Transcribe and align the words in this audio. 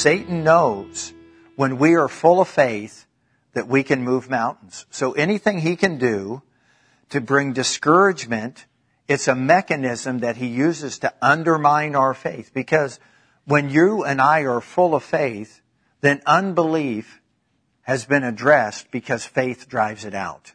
Satan 0.00 0.44
knows 0.44 1.12
when 1.56 1.76
we 1.76 1.94
are 1.94 2.08
full 2.08 2.40
of 2.40 2.48
faith 2.48 3.04
that 3.52 3.68
we 3.68 3.82
can 3.82 4.02
move 4.02 4.30
mountains. 4.30 4.86
So 4.88 5.12
anything 5.12 5.58
he 5.58 5.76
can 5.76 5.98
do 5.98 6.40
to 7.10 7.20
bring 7.20 7.52
discouragement, 7.52 8.64
it's 9.08 9.28
a 9.28 9.34
mechanism 9.34 10.20
that 10.20 10.38
he 10.38 10.46
uses 10.46 11.00
to 11.00 11.12
undermine 11.20 11.94
our 11.94 12.14
faith. 12.14 12.52
Because 12.54 12.98
when 13.44 13.68
you 13.68 14.02
and 14.02 14.22
I 14.22 14.44
are 14.44 14.62
full 14.62 14.94
of 14.94 15.04
faith, 15.04 15.60
then 16.00 16.22
unbelief 16.24 17.20
has 17.82 18.06
been 18.06 18.24
addressed 18.24 18.90
because 18.90 19.26
faith 19.26 19.68
drives 19.68 20.06
it 20.06 20.14
out. 20.14 20.54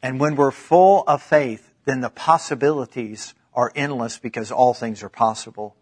And 0.00 0.18
when 0.18 0.36
we're 0.36 0.52
full 0.52 1.04
of 1.06 1.20
faith, 1.20 1.70
then 1.84 2.00
the 2.00 2.08
possibilities 2.08 3.34
are 3.52 3.70
endless 3.76 4.18
because 4.18 4.50
all 4.50 4.72
things 4.72 5.02
are 5.02 5.10
possible. 5.10 5.76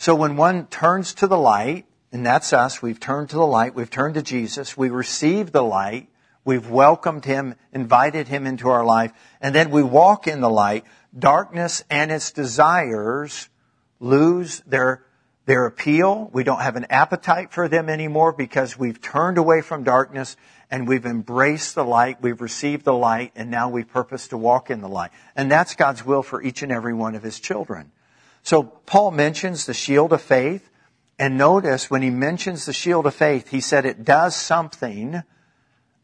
So 0.00 0.14
when 0.14 0.36
one 0.36 0.66
turns 0.66 1.12
to 1.14 1.26
the 1.26 1.36
light, 1.36 1.84
and 2.12 2.24
that's 2.24 2.52
us, 2.52 2.80
we've 2.80 3.00
turned 3.00 3.30
to 3.30 3.36
the 3.36 3.46
light, 3.46 3.74
we've 3.74 3.90
turned 3.90 4.14
to 4.14 4.22
Jesus, 4.22 4.76
we 4.76 4.90
receive 4.90 5.50
the 5.50 5.64
light, 5.64 6.08
we've 6.44 6.70
welcomed 6.70 7.24
Him, 7.24 7.56
invited 7.72 8.28
Him 8.28 8.46
into 8.46 8.68
our 8.68 8.84
life, 8.84 9.12
and 9.40 9.52
then 9.52 9.70
we 9.70 9.82
walk 9.82 10.28
in 10.28 10.40
the 10.40 10.48
light, 10.48 10.84
darkness 11.18 11.82
and 11.90 12.12
its 12.12 12.30
desires 12.30 13.48
lose 13.98 14.60
their 14.60 15.04
their 15.46 15.64
appeal. 15.64 16.30
We 16.32 16.44
don't 16.44 16.60
have 16.60 16.76
an 16.76 16.86
appetite 16.90 17.52
for 17.52 17.68
them 17.68 17.88
anymore 17.88 18.32
because 18.32 18.78
we've 18.78 19.00
turned 19.00 19.38
away 19.38 19.62
from 19.62 19.82
darkness 19.82 20.36
and 20.70 20.86
we've 20.86 21.06
embraced 21.06 21.74
the 21.74 21.84
light. 21.84 22.20
We've 22.20 22.42
received 22.42 22.84
the 22.84 22.92
light 22.92 23.32
and 23.34 23.50
now 23.50 23.70
we 23.70 23.82
purpose 23.82 24.28
to 24.28 24.36
walk 24.36 24.70
in 24.70 24.82
the 24.82 24.88
light. 24.88 25.10
And 25.34 25.50
that's 25.50 25.74
God's 25.74 26.04
will 26.04 26.22
for 26.22 26.42
each 26.42 26.62
and 26.62 26.70
every 26.70 26.92
one 26.92 27.14
of 27.14 27.22
his 27.22 27.40
children. 27.40 27.92
So 28.42 28.62
Paul 28.62 29.10
mentions 29.10 29.66
the 29.66 29.74
shield 29.74 30.12
of 30.12 30.22
faith. 30.22 30.70
And 31.18 31.36
notice 31.36 31.90
when 31.90 32.02
he 32.02 32.10
mentions 32.10 32.64
the 32.64 32.72
shield 32.72 33.06
of 33.06 33.14
faith, 33.14 33.48
he 33.48 33.60
said 33.60 33.84
it 33.84 34.04
does 34.04 34.36
something 34.36 35.22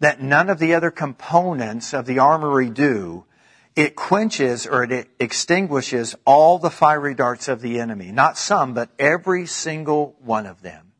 that 0.00 0.20
none 0.20 0.50
of 0.50 0.58
the 0.58 0.74
other 0.74 0.90
components 0.90 1.94
of 1.94 2.04
the 2.06 2.18
armory 2.18 2.68
do 2.68 3.24
it 3.76 3.96
quenches 3.96 4.66
or 4.66 4.84
it 4.84 5.08
extinguishes 5.18 6.14
all 6.24 6.58
the 6.58 6.70
fiery 6.70 7.14
darts 7.14 7.48
of 7.48 7.60
the 7.60 7.80
enemy. 7.80 8.12
Not 8.12 8.38
some, 8.38 8.72
but 8.74 8.90
every 8.98 9.46
single 9.46 10.14
one 10.20 10.46
of 10.46 10.62
them. 10.62 10.92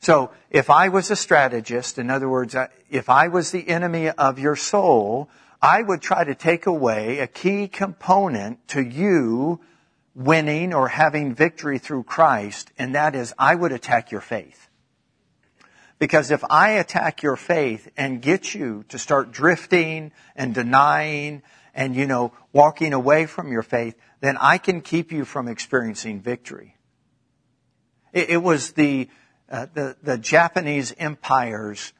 So 0.00 0.30
if 0.50 0.68
I 0.68 0.88
was 0.90 1.10
a 1.10 1.16
strategist, 1.16 1.98
in 1.98 2.10
other 2.10 2.28
words, 2.28 2.54
if 2.90 3.08
I 3.08 3.28
was 3.28 3.50
the 3.50 3.66
enemy 3.68 4.10
of 4.10 4.38
your 4.38 4.56
soul, 4.56 5.30
I 5.60 5.82
would 5.82 6.02
try 6.02 6.22
to 6.22 6.34
take 6.34 6.66
away 6.66 7.18
a 7.18 7.26
key 7.26 7.66
component 7.66 8.68
to 8.68 8.82
you 8.82 9.60
winning 10.16 10.72
or 10.72 10.88
having 10.88 11.34
victory 11.34 11.78
through 11.78 12.02
Christ, 12.02 12.72
and 12.78 12.94
that 12.94 13.14
is 13.14 13.34
I 13.38 13.54
would 13.54 13.70
attack 13.70 14.10
your 14.10 14.22
faith. 14.22 14.68
Because 15.98 16.30
if 16.30 16.42
I 16.48 16.70
attack 16.72 17.22
your 17.22 17.36
faith 17.36 17.88
and 17.96 18.20
get 18.22 18.54
you 18.54 18.84
to 18.88 18.98
start 18.98 19.30
drifting 19.30 20.12
and 20.34 20.54
denying 20.54 21.42
and, 21.74 21.94
you 21.94 22.06
know, 22.06 22.32
walking 22.52 22.94
away 22.94 23.26
from 23.26 23.52
your 23.52 23.62
faith, 23.62 23.94
then 24.20 24.38
I 24.38 24.58
can 24.58 24.80
keep 24.80 25.12
you 25.12 25.24
from 25.24 25.48
experiencing 25.48 26.20
victory. 26.20 26.76
It, 28.12 28.30
it 28.30 28.42
was 28.42 28.72
the, 28.72 29.08
uh, 29.50 29.66
the, 29.74 29.96
the 30.02 30.18
Japanese 30.18 30.94
empire's 30.98 31.92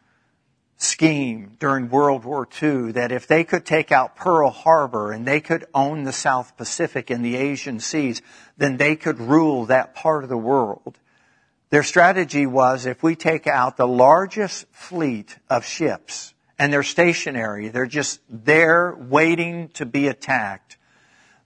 scheme 0.78 1.56
during 1.58 1.88
World 1.88 2.24
War 2.24 2.46
II 2.62 2.92
that 2.92 3.12
if 3.12 3.26
they 3.26 3.44
could 3.44 3.64
take 3.64 3.90
out 3.90 4.16
Pearl 4.16 4.50
Harbor 4.50 5.12
and 5.12 5.26
they 5.26 5.40
could 5.40 5.64
own 5.74 6.04
the 6.04 6.12
South 6.12 6.56
Pacific 6.56 7.10
and 7.10 7.24
the 7.24 7.36
Asian 7.36 7.80
seas, 7.80 8.20
then 8.58 8.76
they 8.76 8.96
could 8.96 9.18
rule 9.18 9.66
that 9.66 9.94
part 9.94 10.22
of 10.22 10.28
the 10.28 10.36
world. 10.36 10.98
Their 11.70 11.82
strategy 11.82 12.46
was 12.46 12.86
if 12.86 13.02
we 13.02 13.16
take 13.16 13.46
out 13.46 13.76
the 13.76 13.88
largest 13.88 14.66
fleet 14.70 15.38
of 15.48 15.64
ships 15.64 16.34
and 16.58 16.72
they're 16.72 16.82
stationary, 16.82 17.68
they're 17.68 17.86
just 17.86 18.20
there 18.28 18.94
waiting 18.94 19.68
to 19.70 19.86
be 19.86 20.08
attacked, 20.08 20.76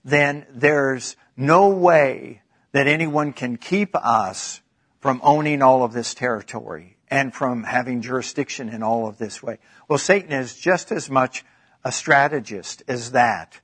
then 0.03 0.45
there's 0.53 1.15
no 1.37 1.69
way 1.69 2.41
that 2.73 2.87
anyone 2.87 3.33
can 3.33 3.57
keep 3.57 3.95
us 3.95 4.61
from 4.99 5.19
owning 5.23 5.61
all 5.61 5.83
of 5.83 5.93
this 5.93 6.13
territory 6.13 6.97
and 7.11 7.33
from 7.33 7.63
having 7.63 8.01
jurisdiction 8.01 8.69
in 8.69 8.81
all 8.81 9.05
of 9.05 9.17
this 9.17 9.43
way. 9.43 9.59
Well, 9.89 9.99
Satan 9.99 10.31
is 10.31 10.57
just 10.57 10.91
as 10.93 11.09
much 11.09 11.43
a 11.83 11.91
strategist 11.91 12.83
as 12.87 13.11
that, 13.11 13.59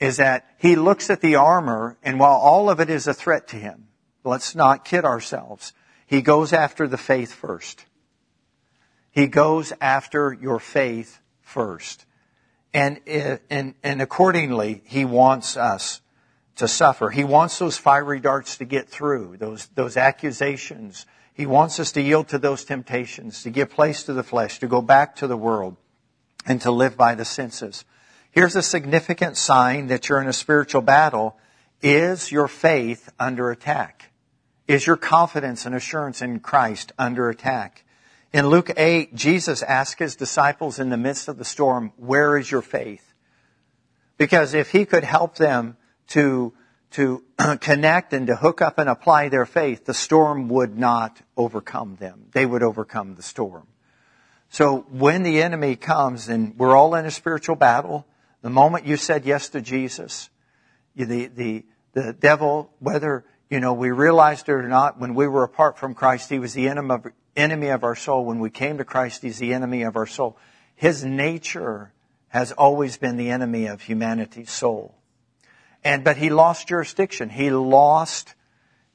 is 0.00 0.16
that 0.16 0.46
he 0.58 0.74
looks 0.74 1.08
at 1.08 1.20
the 1.20 1.36
armor 1.36 1.96
and 2.02 2.18
while 2.18 2.36
all 2.36 2.68
of 2.68 2.80
it 2.80 2.90
is 2.90 3.06
a 3.06 3.14
threat 3.14 3.46
to 3.48 3.56
him, 3.56 3.86
let's 4.24 4.56
not 4.56 4.84
kid 4.84 5.04
ourselves, 5.04 5.72
he 6.06 6.20
goes 6.22 6.52
after 6.52 6.88
the 6.88 6.98
faith 6.98 7.32
first. 7.32 7.84
He 9.12 9.28
goes 9.28 9.72
after 9.80 10.32
your 10.32 10.58
faith 10.58 11.20
first. 11.40 12.04
And, 12.74 13.00
uh, 13.08 13.38
and, 13.48 13.74
and 13.82 14.02
accordingly, 14.02 14.82
he 14.84 15.04
wants 15.04 15.56
us 15.56 16.00
to 16.56 16.66
suffer. 16.68 17.10
He 17.10 17.24
wants 17.24 17.58
those 17.58 17.78
fiery 17.78 18.20
darts 18.20 18.58
to 18.58 18.64
get 18.64 18.88
through, 18.88 19.36
those, 19.38 19.66
those 19.68 19.96
accusations. 19.96 21.06
He 21.38 21.46
wants 21.46 21.78
us 21.78 21.92
to 21.92 22.02
yield 22.02 22.26
to 22.28 22.38
those 22.38 22.64
temptations, 22.64 23.44
to 23.44 23.50
give 23.50 23.70
place 23.70 24.02
to 24.02 24.12
the 24.12 24.24
flesh, 24.24 24.58
to 24.58 24.66
go 24.66 24.82
back 24.82 25.14
to 25.16 25.28
the 25.28 25.36
world, 25.36 25.76
and 26.44 26.60
to 26.62 26.72
live 26.72 26.96
by 26.96 27.14
the 27.14 27.24
senses. 27.24 27.84
Here's 28.32 28.56
a 28.56 28.62
significant 28.62 29.36
sign 29.36 29.86
that 29.86 30.08
you're 30.08 30.20
in 30.20 30.26
a 30.26 30.32
spiritual 30.32 30.82
battle. 30.82 31.36
Is 31.80 32.32
your 32.32 32.48
faith 32.48 33.08
under 33.20 33.52
attack? 33.52 34.10
Is 34.66 34.84
your 34.84 34.96
confidence 34.96 35.64
and 35.64 35.76
assurance 35.76 36.20
in 36.22 36.40
Christ 36.40 36.92
under 36.98 37.28
attack? 37.28 37.84
In 38.32 38.48
Luke 38.48 38.72
8, 38.76 39.14
Jesus 39.14 39.62
asked 39.62 40.00
his 40.00 40.16
disciples 40.16 40.80
in 40.80 40.90
the 40.90 40.96
midst 40.96 41.28
of 41.28 41.38
the 41.38 41.44
storm, 41.44 41.92
where 41.96 42.36
is 42.36 42.50
your 42.50 42.62
faith? 42.62 43.14
Because 44.16 44.54
if 44.54 44.72
he 44.72 44.84
could 44.84 45.04
help 45.04 45.36
them 45.36 45.76
to, 46.08 46.52
to 46.92 47.24
connect 47.60 48.12
and 48.12 48.26
to 48.26 48.36
hook 48.36 48.62
up 48.62 48.78
and 48.78 48.88
apply 48.88 49.28
their 49.28 49.46
faith, 49.46 49.84
the 49.84 49.94
storm 49.94 50.48
would 50.48 50.78
not 50.78 51.20
overcome 51.36 51.96
them. 51.96 52.26
They 52.32 52.46
would 52.46 52.62
overcome 52.62 53.14
the 53.14 53.22
storm. 53.22 53.66
So 54.50 54.86
when 54.90 55.22
the 55.22 55.42
enemy 55.42 55.76
comes 55.76 56.28
and 56.28 56.56
we're 56.58 56.76
all 56.76 56.94
in 56.94 57.04
a 57.04 57.10
spiritual 57.10 57.56
battle, 57.56 58.06
the 58.40 58.50
moment 58.50 58.86
you 58.86 58.96
said 58.96 59.26
yes 59.26 59.50
to 59.50 59.60
Jesus, 59.60 60.30
the, 60.96 61.26
the, 61.26 61.64
the 61.92 62.12
devil, 62.12 62.70
whether, 62.78 63.24
you 63.50 63.60
know, 63.60 63.74
we 63.74 63.90
realized 63.90 64.48
it 64.48 64.52
or 64.52 64.68
not, 64.68 64.98
when 64.98 65.14
we 65.14 65.28
were 65.28 65.44
apart 65.44 65.78
from 65.78 65.94
Christ, 65.94 66.30
he 66.30 66.38
was 66.38 66.54
the 66.54 66.68
enemy 66.68 66.94
of, 66.94 67.06
enemy 67.38 67.68
of 67.68 67.84
our 67.84 67.94
soul. 67.94 68.24
When 68.24 68.40
we 68.40 68.50
came 68.50 68.78
to 68.78 68.84
Christ, 68.84 69.22
He's 69.22 69.38
the 69.38 69.54
enemy 69.54 69.82
of 69.82 69.96
our 69.96 70.06
soul. 70.06 70.36
His 70.74 71.04
nature 71.04 71.92
has 72.28 72.52
always 72.52 72.98
been 72.98 73.16
the 73.16 73.30
enemy 73.30 73.66
of 73.66 73.82
humanity's 73.82 74.50
soul. 74.50 74.94
And, 75.84 76.04
but 76.04 76.16
he 76.16 76.30
lost 76.30 76.68
jurisdiction. 76.68 77.28
He 77.28 77.50
lost, 77.50 78.34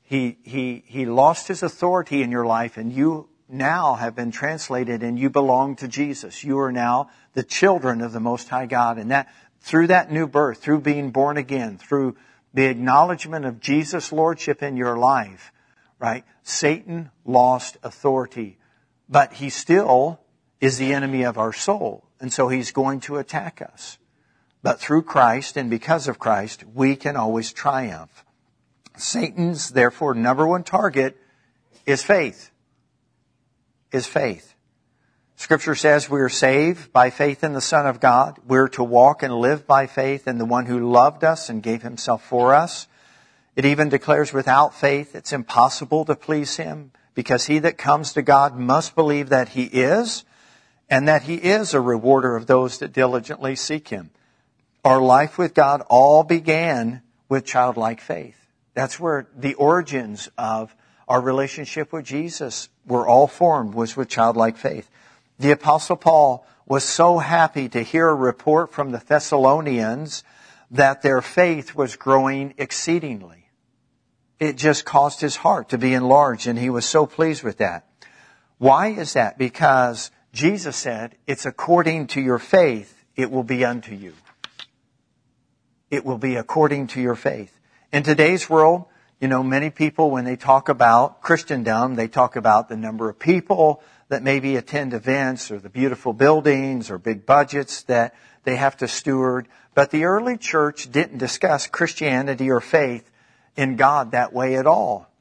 he, 0.01 0.37
he, 0.43 0.83
he 0.85 1.05
lost 1.05 1.47
his 1.47 1.63
authority 1.63 2.21
in 2.21 2.31
your 2.31 2.45
life 2.45 2.77
and 2.77 2.91
you 2.91 3.29
now 3.49 3.95
have 3.95 4.15
been 4.15 4.31
translated 4.31 5.03
and 5.03 5.17
you 5.17 5.29
belong 5.29 5.75
to 5.77 5.87
Jesus. 5.87 6.43
You 6.43 6.59
are 6.59 6.71
now 6.71 7.09
the 7.33 7.43
children 7.43 8.01
of 8.01 8.11
the 8.11 8.19
Most 8.19 8.49
High 8.49 8.65
God. 8.65 8.97
And 8.97 9.11
that, 9.11 9.33
through 9.61 9.87
that 9.87 10.11
new 10.11 10.27
birth, 10.27 10.59
through 10.61 10.81
being 10.81 11.11
born 11.11 11.37
again, 11.37 11.77
through 11.77 12.15
the 12.53 12.65
acknowledgement 12.65 13.45
of 13.45 13.59
Jesus' 13.59 14.11
Lordship 14.11 14.61
in 14.61 14.77
your 14.77 14.97
life, 14.97 15.51
right? 15.99 16.23
Satan 16.43 17.11
lost 17.25 17.77
authority, 17.83 18.57
but 19.09 19.33
he 19.33 19.49
still 19.49 20.19
is 20.59 20.77
the 20.77 20.93
enemy 20.93 21.23
of 21.23 21.37
our 21.37 21.53
soul. 21.53 22.03
And 22.19 22.31
so 22.31 22.47
he's 22.47 22.71
going 22.71 22.99
to 23.01 23.17
attack 23.17 23.61
us. 23.61 23.97
But 24.63 24.79
through 24.79 25.03
Christ 25.03 25.57
and 25.57 25.69
because 25.69 26.07
of 26.07 26.17
Christ, 26.17 26.63
we 26.73 26.95
can 26.95 27.15
always 27.15 27.53
triumph. 27.53 28.25
Satan's, 28.97 29.69
therefore, 29.69 30.15
number 30.15 30.47
one 30.47 30.63
target 30.63 31.17
is 31.85 32.01
faith. 32.01 32.49
Is 33.91 34.07
faith. 34.07 34.55
Scripture 35.35 35.75
says 35.75 36.09
we 36.09 36.21
are 36.21 36.29
saved 36.29 36.93
by 36.93 37.09
faith 37.09 37.43
in 37.43 37.53
the 37.53 37.61
Son 37.61 37.85
of 37.85 37.99
God. 37.99 38.39
We're 38.47 38.69
to 38.69 38.83
walk 38.83 39.21
and 39.21 39.33
live 39.33 39.67
by 39.67 39.87
faith 39.87 40.27
in 40.27 40.37
the 40.37 40.45
one 40.45 40.65
who 40.65 40.91
loved 40.91 41.23
us 41.23 41.49
and 41.49 41.61
gave 41.61 41.81
himself 41.81 42.23
for 42.23 42.53
us. 42.53 42.87
It 43.55 43.65
even 43.65 43.89
declares 43.89 44.33
without 44.33 44.73
faith 44.73 45.15
it's 45.15 45.33
impossible 45.33 46.05
to 46.05 46.15
please 46.15 46.55
Him 46.55 46.91
because 47.13 47.45
he 47.45 47.59
that 47.59 47.77
comes 47.77 48.13
to 48.13 48.21
God 48.21 48.57
must 48.57 48.95
believe 48.95 49.29
that 49.29 49.49
He 49.49 49.63
is 49.65 50.23
and 50.89 51.07
that 51.07 51.23
He 51.23 51.35
is 51.35 51.73
a 51.73 51.81
rewarder 51.81 52.35
of 52.35 52.47
those 52.47 52.79
that 52.79 52.93
diligently 52.93 53.55
seek 53.55 53.89
Him. 53.89 54.11
Our 54.83 55.01
life 55.01 55.37
with 55.37 55.53
God 55.53 55.81
all 55.89 56.23
began 56.23 57.01
with 57.29 57.45
childlike 57.45 58.01
faith. 58.01 58.37
That's 58.73 58.99
where 58.99 59.27
the 59.35 59.53
origins 59.53 60.29
of 60.37 60.75
our 61.07 61.21
relationship 61.21 61.93
with 61.93 62.05
Jesus 62.05 62.69
were 62.85 63.07
all 63.07 63.27
formed 63.27 63.73
was 63.75 63.95
with 63.95 64.09
childlike 64.09 64.57
faith. 64.57 64.89
The 65.39 65.51
apostle 65.51 65.95
Paul 65.95 66.45
was 66.65 66.83
so 66.83 67.19
happy 67.19 67.69
to 67.69 67.81
hear 67.81 68.09
a 68.09 68.15
report 68.15 68.71
from 68.71 68.91
the 68.91 69.03
Thessalonians 69.05 70.23
that 70.71 71.01
their 71.01 71.21
faith 71.21 71.75
was 71.75 71.95
growing 71.95 72.53
exceedingly. 72.57 73.43
it 74.39 74.57
just 74.57 74.83
caused 74.83 75.21
his 75.21 75.37
heart 75.37 75.69
to 75.69 75.77
be 75.77 75.93
enlarged 75.93 76.47
and 76.47 76.59
he 76.59 76.69
was 76.69 76.85
so 76.85 77.05
pleased 77.05 77.43
with 77.43 77.59
that. 77.59 77.87
Why 78.57 78.87
is 78.87 79.13
that? 79.13 79.37
Because 79.37 80.11
Jesus 80.33 80.75
said, 80.75 81.15
it's 81.27 81.45
according 81.45 82.07
to 82.07 82.21
your 82.21 82.39
faith, 82.39 83.05
it 83.15 83.31
will 83.31 83.43
be 83.43 83.63
unto 83.63 83.95
you. 83.95 84.13
It 85.93 86.03
will 86.03 86.17
be 86.17 86.37
according 86.37 86.87
to 86.87 86.99
your 86.99 87.13
faith. 87.13 87.59
In 87.91 88.01
today's 88.01 88.49
world, 88.49 88.85
you 89.21 89.27
know, 89.27 89.43
many 89.43 89.69
people, 89.69 90.09
when 90.09 90.25
they 90.25 90.35
talk 90.35 90.67
about 90.67 91.21
Christendom, 91.21 91.93
they 91.93 92.07
talk 92.07 92.35
about 92.35 92.67
the 92.67 92.75
number 92.75 93.09
of 93.09 93.19
people 93.19 93.83
that 94.07 94.23
maybe 94.23 94.55
attend 94.55 94.95
events 94.95 95.51
or 95.51 95.59
the 95.59 95.69
beautiful 95.69 96.11
buildings 96.11 96.89
or 96.89 96.97
big 96.97 97.27
budgets 97.27 97.83
that 97.83 98.15
they 98.43 98.55
have 98.55 98.75
to 98.77 98.87
steward. 98.87 99.47
But 99.75 99.91
the 99.91 100.05
early 100.05 100.35
church 100.35 100.91
didn't 100.91 101.19
discuss 101.19 101.67
Christianity 101.67 102.49
or 102.49 102.59
faith 102.59 103.11
in 103.55 103.75
God 103.75 104.13
that 104.13 104.33
way 104.33 104.55
at 104.55 104.65
all. 104.65 105.11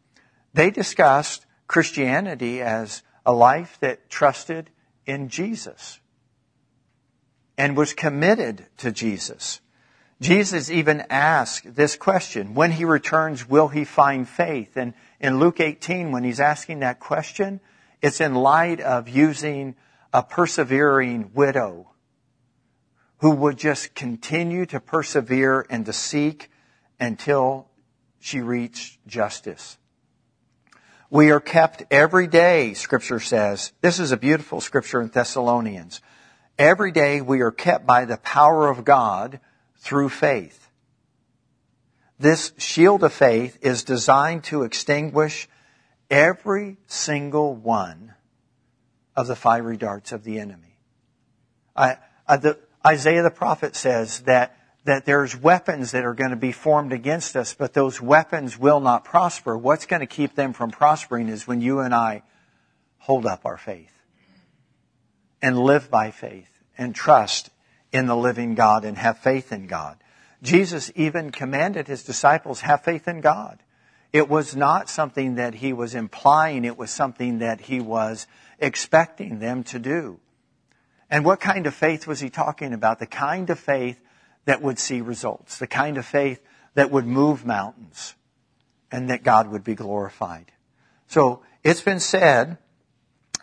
They 0.55 0.71
discussed 0.71 1.45
Christianity 1.67 2.63
as 2.63 3.03
a 3.27 3.35
life 3.35 3.77
that 3.81 4.09
trusted 4.09 4.71
in 5.05 5.29
Jesus 5.29 6.01
and 7.59 7.77
was 7.77 7.93
committed 7.93 8.65
to 8.79 8.91
Jesus. 8.91 9.61
Jesus 10.23 10.71
even 10.71 11.03
asked 11.11 11.75
this 11.75 11.97
question, 11.97 12.55
when 12.55 12.71
he 12.71 12.85
returns, 12.85 13.49
will 13.49 13.67
he 13.69 13.85
find 13.85 14.29
faith? 14.29 14.77
And 14.77 14.95
in 15.21 15.41
Luke 15.41 15.59
18, 15.59 16.13
when 16.13 16.23
he's 16.23 16.39
asking 16.39 16.79
that 16.79 17.01
question, 17.01 17.61
it's 18.01 18.21
in 18.21 18.37
light 18.37 18.81
of 18.81 19.09
using 19.09 19.75
a 20.13 20.23
persevering 20.23 21.33
widow 21.35 21.91
who 23.19 23.33
would 23.33 23.59
just 23.59 23.97
continue 23.97 24.65
to 24.67 24.79
persevere 24.79 25.67
and 25.69 25.87
to 25.87 25.93
seek 25.93 26.51
until 27.01 27.69
she 28.21 28.41
reached 28.41 29.05
justice. 29.09 29.77
We 31.11 31.33
are 31.33 31.41
kept 31.41 31.83
every 31.91 32.29
day, 32.29 32.75
scripture 32.75 33.19
says. 33.19 33.73
This 33.81 33.99
is 33.99 34.13
a 34.13 34.17
beautiful 34.17 34.61
scripture 34.61 35.03
in 35.03 35.09
Thessalonians. 35.09 36.01
Every 36.59 36.93
day 36.93 37.21
we 37.21 37.41
are 37.41 37.51
kept 37.51 37.87
by 37.87 38.05
the 38.05 38.19
power 38.19 38.69
of 38.69 38.85
God 38.85 39.41
through 39.83 40.09
faith. 40.09 40.71
This 42.17 42.53
shield 42.57 43.03
of 43.03 43.13
faith 43.13 43.59
is 43.63 43.83
designed 43.83 44.45
to 44.45 44.63
extinguish 44.63 45.49
every 46.09 46.77
single 46.87 47.53
one 47.53 48.15
of 49.17 49.27
the 49.27 49.35
fiery 49.35 49.77
darts 49.77 50.13
of 50.13 50.23
the 50.23 50.39
enemy. 50.39 50.79
I, 51.75 51.97
I, 52.29 52.37
the, 52.37 52.59
Isaiah 52.87 53.25
the 53.25 53.31
prophet 53.31 53.75
says 53.75 54.21
that, 54.21 54.57
that 54.85 55.05
there's 55.05 55.37
weapons 55.37 55.91
that 55.91 56.05
are 56.05 56.15
going 56.15 56.31
to 56.31 56.37
be 56.37 56.53
formed 56.53 56.93
against 56.93 57.35
us, 57.35 57.53
but 57.53 57.75
those 57.75 58.01
weapons 58.01 58.57
will 58.57 58.79
not 58.79 59.05
prosper. 59.05 59.59
What's 59.59 59.87
going 59.87 60.01
to 60.01 60.07
keep 60.07 60.37
them 60.37 60.53
from 60.53 60.71
prospering 60.71 61.29
is 61.29 61.49
when 61.49 61.61
you 61.61 61.81
and 61.81 61.93
I 61.93 62.23
hold 62.99 63.27
up 63.27 63.45
our 63.45 63.59
faith 63.59 63.93
and 65.43 65.59
live 65.59 65.91
by 65.91 66.13
faith 66.13 66.51
and 66.79 66.95
trust 66.95 67.51
in 67.93 68.07
the 68.07 68.17
living 68.17 68.55
God 68.55 68.85
and 68.85 68.97
have 68.97 69.19
faith 69.19 69.53
in 69.53 69.67
God. 69.67 69.99
Jesus 70.43 70.91
even 70.97 71.31
commanded 71.31 71.87
his 71.87 72.03
disciples, 72.03 72.63
have 72.63 72.83
faith 72.83 73.07
in 73.07 73.21
God. 73.21 73.63
It 74.13 74.29
was 74.29 74.57
not 74.57 74.89
something 74.89 75.37
that 75.37 75.55
he 75.55 75.73
was 75.73 75.95
implying, 75.95 76.65
it 76.65 76.77
was 76.77 76.91
something 76.91 77.39
that 77.39 77.63
he 77.63 77.81
was 77.81 78.27
expecting 78.59 79.39
them 79.39 79.63
to 79.65 79.79
do. 79.79 80.19
And 81.09 81.25
what 81.25 81.41
kind 81.41 81.67
of 81.67 81.75
faith 81.75 82.07
was 82.07 82.21
he 82.21 82.31
talking 82.31 82.73
about? 82.73 82.99
The 82.99 83.07
kind 83.07 83.49
of 83.51 83.59
faith 83.59 84.01
that 84.47 84.63
would 84.63 84.79
see 84.79 85.01
results, 85.01 85.59
the 85.59 85.67
kind 85.67 85.99
of 85.99 86.07
faith 86.07 86.41
that 86.75 86.91
would 86.91 87.07
move 87.07 87.45
mountains, 87.45 88.15
and 88.91 89.11
that 89.11 89.23
God 89.23 89.49
would 89.49 89.65
be 89.65 89.75
glorified. 89.75 90.53
So 91.07 91.43
it's 91.63 91.83
been 91.83 92.01
said, 92.01 92.59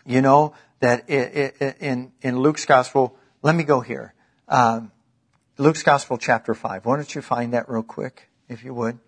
you 0.04 0.20
know, 0.20 0.54
that 0.80 1.08
in, 1.08 2.12
in 2.20 2.38
Luke's 2.38 2.66
gospel, 2.66 3.16
let 3.42 3.54
me 3.54 3.64
go 3.64 3.80
here. 3.80 4.14
Um, 4.50 4.90
Luke's 5.58 5.84
gospel, 5.84 6.18
chapter 6.18 6.54
5. 6.54 6.84
Why 6.84 6.96
don't 6.96 7.14
you 7.14 7.22
find 7.22 7.52
that 7.54 7.68
real 7.68 7.84
quick, 7.84 8.28
if 8.48 8.64
you 8.64 8.74
would? 8.74 8.98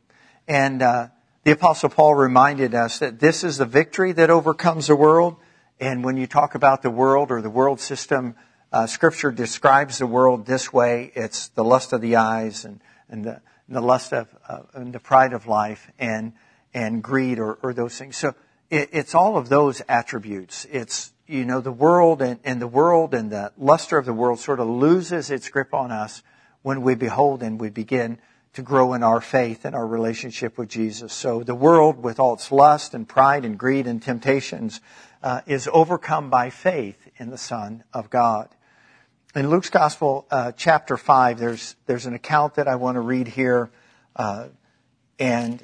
And 0.47 0.81
uh, 0.81 1.09
the 1.43 1.51
apostle 1.51 1.89
Paul 1.89 2.15
reminded 2.15 2.77
us 2.77 3.01
that 3.01 3.19
this 3.19 3.43
is 3.43 3.59
the 3.59 3.65
victory 3.65 4.13
that 4.13 4.31
overcomes 4.31 4.87
the 4.87 4.95
world. 4.95 5.35
And 5.81 6.05
when 6.05 6.17
you 6.17 6.29
talk 6.29 6.55
about 6.55 6.83
the 6.83 6.91
world 6.91 7.33
or 7.33 7.43
the 7.43 7.51
world 7.51 7.81
system, 7.81 8.37
uh, 8.73 8.87
scripture 8.87 9.33
describes 9.33 9.99
the 9.99 10.07
world 10.07 10.47
this 10.47 10.73
way. 10.73 11.11
It's 11.17 11.49
the 11.49 11.65
lust 11.65 11.93
of 11.93 12.03
the 12.03 12.17
eyes 12.17 12.65
and, 12.65 12.81
and 13.09 13.25
the, 13.25 13.41
and 13.67 13.77
the 13.77 13.81
lust 13.81 14.13
of, 14.13 14.29
uh, 14.49 14.61
and 14.75 14.93
the 14.93 15.01
pride 15.01 15.33
of 15.33 15.49
life 15.49 15.91
and, 15.99 16.35
and 16.73 17.03
greed 17.03 17.41
or, 17.41 17.55
or 17.65 17.75
those 17.75 17.99
things. 17.99 18.17
So 18.17 18.37
it, 18.71 18.91
it's 18.93 19.13
all 19.13 19.37
of 19.37 19.49
those 19.49 19.83
attributes. 19.89 20.69
It's, 20.71 21.12
you 21.33 21.45
know, 21.45 21.61
the 21.61 21.73
world 21.73 22.23
and, 22.23 22.39
and 22.45 22.61
the 22.61 22.69
world 22.69 23.15
and 23.15 23.31
the 23.31 23.53
luster 23.57 23.99
of 23.99 24.07
the 24.07 24.13
world 24.13 24.39
sort 24.39 24.61
of 24.61 24.69
loses 24.69 25.31
its 25.31 25.49
grip 25.49 25.73
on 25.75 25.91
us 25.91 26.23
when 26.63 26.83
we 26.83 26.95
behold 26.95 27.43
and 27.43 27.61
we 27.61 27.71
begin 27.71 28.19
to 28.53 28.63
grow 28.63 28.93
in 28.93 29.03
our 29.03 29.21
faith 29.21 29.65
and 29.65 29.75
our 29.75 29.87
relationship 29.87 30.59
with 30.59 30.69
Jesus. 30.69 31.13
So 31.13 31.43
the 31.43 31.55
world 31.55 32.03
with 32.03 32.21
all 32.21 32.35
its 32.35 32.53
lust 32.53 32.95
and 32.95 33.09
pride 33.09 33.45
and 33.45 33.59
greed 33.59 33.87
and 33.87 34.03
temptations 34.03 34.81
uh, 35.23 35.41
is 35.47 35.69
overcome 35.73 36.29
by 36.29 36.51
faith 36.51 37.09
in 37.17 37.31
the 37.31 37.39
Son 37.39 37.83
of 37.93 38.11
God 38.11 38.49
in 39.35 39.49
Luke's 39.49 39.71
Gospel, 39.71 40.27
uh, 40.31 40.53
chapter 40.53 40.99
5, 40.99 41.39
there's, 41.39 41.75
there's 41.87 42.05
an 42.05 42.13
account 42.13 42.57
that 42.57 42.69
I 42.69 42.75
want 42.75 42.97
to 42.97 43.01
read 43.01 43.27
here. 43.27 43.71
Uh, 44.15 44.49
and 45.19 45.63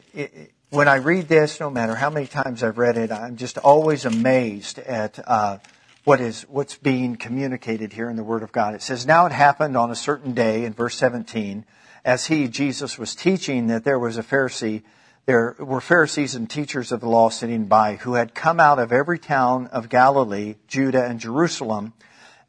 when 0.71 0.87
I 0.87 0.97
read 0.97 1.29
this, 1.29 1.61
no 1.61 1.71
matter 1.71 1.95
how 1.95 2.11
many 2.11 2.27
times 2.27 2.63
I've 2.63 2.77
read 2.77 2.99
it, 2.99 3.11
I'm 3.11 3.37
just 3.37 3.57
always 3.57 4.05
amazed 4.05 4.79
at 4.79 5.19
uh, 5.27 5.59
what 6.05 6.21
is, 6.21 6.43
what's 6.43 6.77
being 6.77 7.17
communicated 7.17 7.95
here 7.95 8.11
in 8.11 8.17
the 8.17 8.25
Word 8.25 8.43
of 8.43 8.53
God. 8.53 8.75
It 8.75 8.83
says, 8.83 9.07
Now 9.07 9.25
it 9.25 9.33
happened 9.33 9.79
on 9.79 9.91
a 9.91 9.97
certain 9.97 10.35
day, 10.35 10.65
in 10.65 10.75
verse 10.75 10.95
17, 10.97 11.65
as 12.05 12.27
he, 12.27 12.49
Jesus, 12.49 12.99
was 12.99 13.15
teaching, 13.15 13.69
that 13.69 13.85
there 13.85 13.99
was 13.99 14.19
a 14.19 14.23
Pharisee, 14.23 14.83
there 15.25 15.57
were 15.59 15.81
Pharisees 15.81 16.35
and 16.35 16.49
teachers 16.49 16.93
of 16.93 17.01
the 17.01 17.09
law 17.09 17.31
sitting 17.31 17.65
by, 17.65 17.97
who 17.97 18.15
had 18.15 18.35
come 18.35 18.61
out 18.61 18.79
of 18.79 18.93
every 18.93 19.19
town 19.19 19.69
of 19.69 19.89
Galilee, 19.89 20.57
Judah, 20.67 21.05
and 21.05 21.19
Jerusalem, 21.19 21.95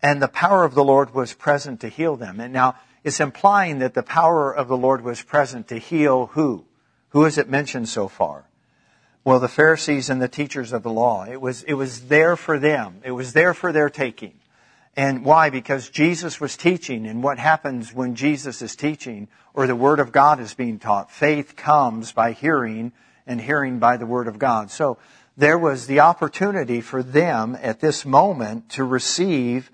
and 0.01 0.21
the 0.21 0.27
power 0.27 0.65
of 0.65 0.75
the 0.75 0.83
Lord 0.83 1.13
was 1.13 1.33
present 1.33 1.79
to 1.81 1.89
heal 1.89 2.17
them. 2.17 2.41
And 2.41 2.51
now 2.51 2.75
it's 3.05 3.21
implying 3.21 3.79
that 3.79 3.93
the 3.93 4.03
power 4.03 4.53
of 4.53 4.67
the 4.67 4.77
Lord 4.77 5.05
was 5.05 5.21
present 5.21 5.69
to 5.69 5.77
heal 5.77 6.27
who? 6.27 6.65
Who 7.09 7.25
is 7.25 7.37
it 7.37 7.49
mentioned 7.49 7.89
so 7.89 8.07
far? 8.07 8.45
Well, 9.23 9.39
the 9.39 9.47
Pharisees 9.47 10.09
and 10.09 10.21
the 10.21 10.27
teachers 10.27 10.71
of 10.71 10.83
the 10.83 10.91
law. 10.91 11.25
It 11.25 11.41
was, 11.41 11.63
it 11.63 11.73
was 11.73 12.07
there 12.07 12.35
for 12.35 12.57
them. 12.57 13.01
It 13.03 13.11
was 13.11 13.33
there 13.33 13.53
for 13.53 13.71
their 13.71 13.89
taking. 13.89 14.39
And 14.95 15.23
why? 15.23 15.49
Because 15.49 15.89
Jesus 15.89 16.41
was 16.41 16.57
teaching, 16.57 17.05
and 17.05 17.23
what 17.23 17.37
happens 17.37 17.93
when 17.93 18.15
Jesus 18.15 18.61
is 18.61 18.75
teaching, 18.75 19.27
or 19.53 19.67
the 19.67 19.75
Word 19.75 19.99
of 19.99 20.11
God 20.11 20.39
is 20.39 20.53
being 20.53 20.79
taught? 20.79 21.11
Faith 21.11 21.55
comes 21.55 22.11
by 22.11 22.31
hearing, 22.31 22.91
and 23.27 23.39
hearing 23.39 23.79
by 23.79 23.97
the 23.97 24.05
Word 24.05 24.27
of 24.27 24.39
God. 24.39 24.71
So, 24.71 24.97
there 25.37 25.57
was 25.57 25.87
the 25.87 26.01
opportunity 26.01 26.81
for 26.81 27.01
them 27.01 27.57
at 27.61 27.79
this 27.79 28.05
moment 28.05 28.69
to 28.71 28.83
receive 28.83 29.71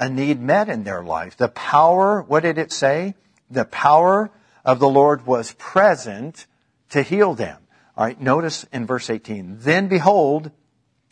a 0.00 0.08
need 0.08 0.40
met 0.40 0.68
in 0.68 0.82
their 0.82 1.04
life. 1.04 1.36
The 1.36 1.48
power, 1.48 2.22
what 2.22 2.42
did 2.42 2.58
it 2.58 2.72
say? 2.72 3.14
The 3.48 3.64
power 3.64 4.30
of 4.64 4.80
the 4.80 4.88
Lord 4.88 5.24
was 5.24 5.52
present 5.52 6.46
to 6.94 7.02
heal 7.02 7.34
them. 7.34 7.58
All 7.96 8.06
right, 8.06 8.20
notice 8.20 8.64
in 8.72 8.86
verse 8.86 9.10
18. 9.10 9.58
Then 9.58 9.88
behold, 9.88 10.52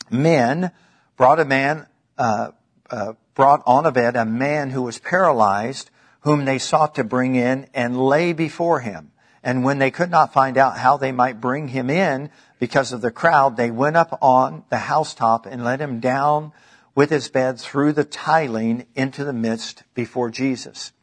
men 0.09 0.71
brought 1.17 1.41
a 1.41 1.45
man, 1.45 1.87
uh, 2.17 2.51
uh, 2.89 3.13
brought 3.35 3.61
on 3.65 3.85
a 3.85 3.91
bed 3.91 4.15
a 4.15 4.23
man 4.23 4.69
who 4.69 4.81
was 4.81 4.99
paralyzed, 4.99 5.89
whom 6.21 6.45
they 6.45 6.57
sought 6.57 6.95
to 6.95 7.03
bring 7.03 7.35
in 7.35 7.67
and 7.73 8.01
lay 8.01 8.31
before 8.31 8.79
him. 8.79 9.11
And 9.43 9.65
when 9.65 9.79
they 9.79 9.91
could 9.91 10.09
not 10.09 10.31
find 10.31 10.57
out 10.57 10.77
how 10.77 10.95
they 10.95 11.11
might 11.11 11.41
bring 11.41 11.67
him 11.67 11.89
in 11.89 12.29
because 12.59 12.93
of 12.93 13.01
the 13.01 13.11
crowd, 13.11 13.57
they 13.57 13.69
went 13.69 13.97
up 13.97 14.17
on 14.21 14.63
the 14.69 14.77
housetop 14.77 15.45
and 15.45 15.65
let 15.65 15.81
him 15.81 15.99
down 15.99 16.53
with 16.95 17.09
his 17.09 17.27
bed 17.27 17.59
through 17.59 17.91
the 17.91 18.05
tiling 18.05 18.85
into 18.95 19.25
the 19.25 19.33
midst 19.33 19.83
before 19.93 20.29
Jesus. 20.29 20.93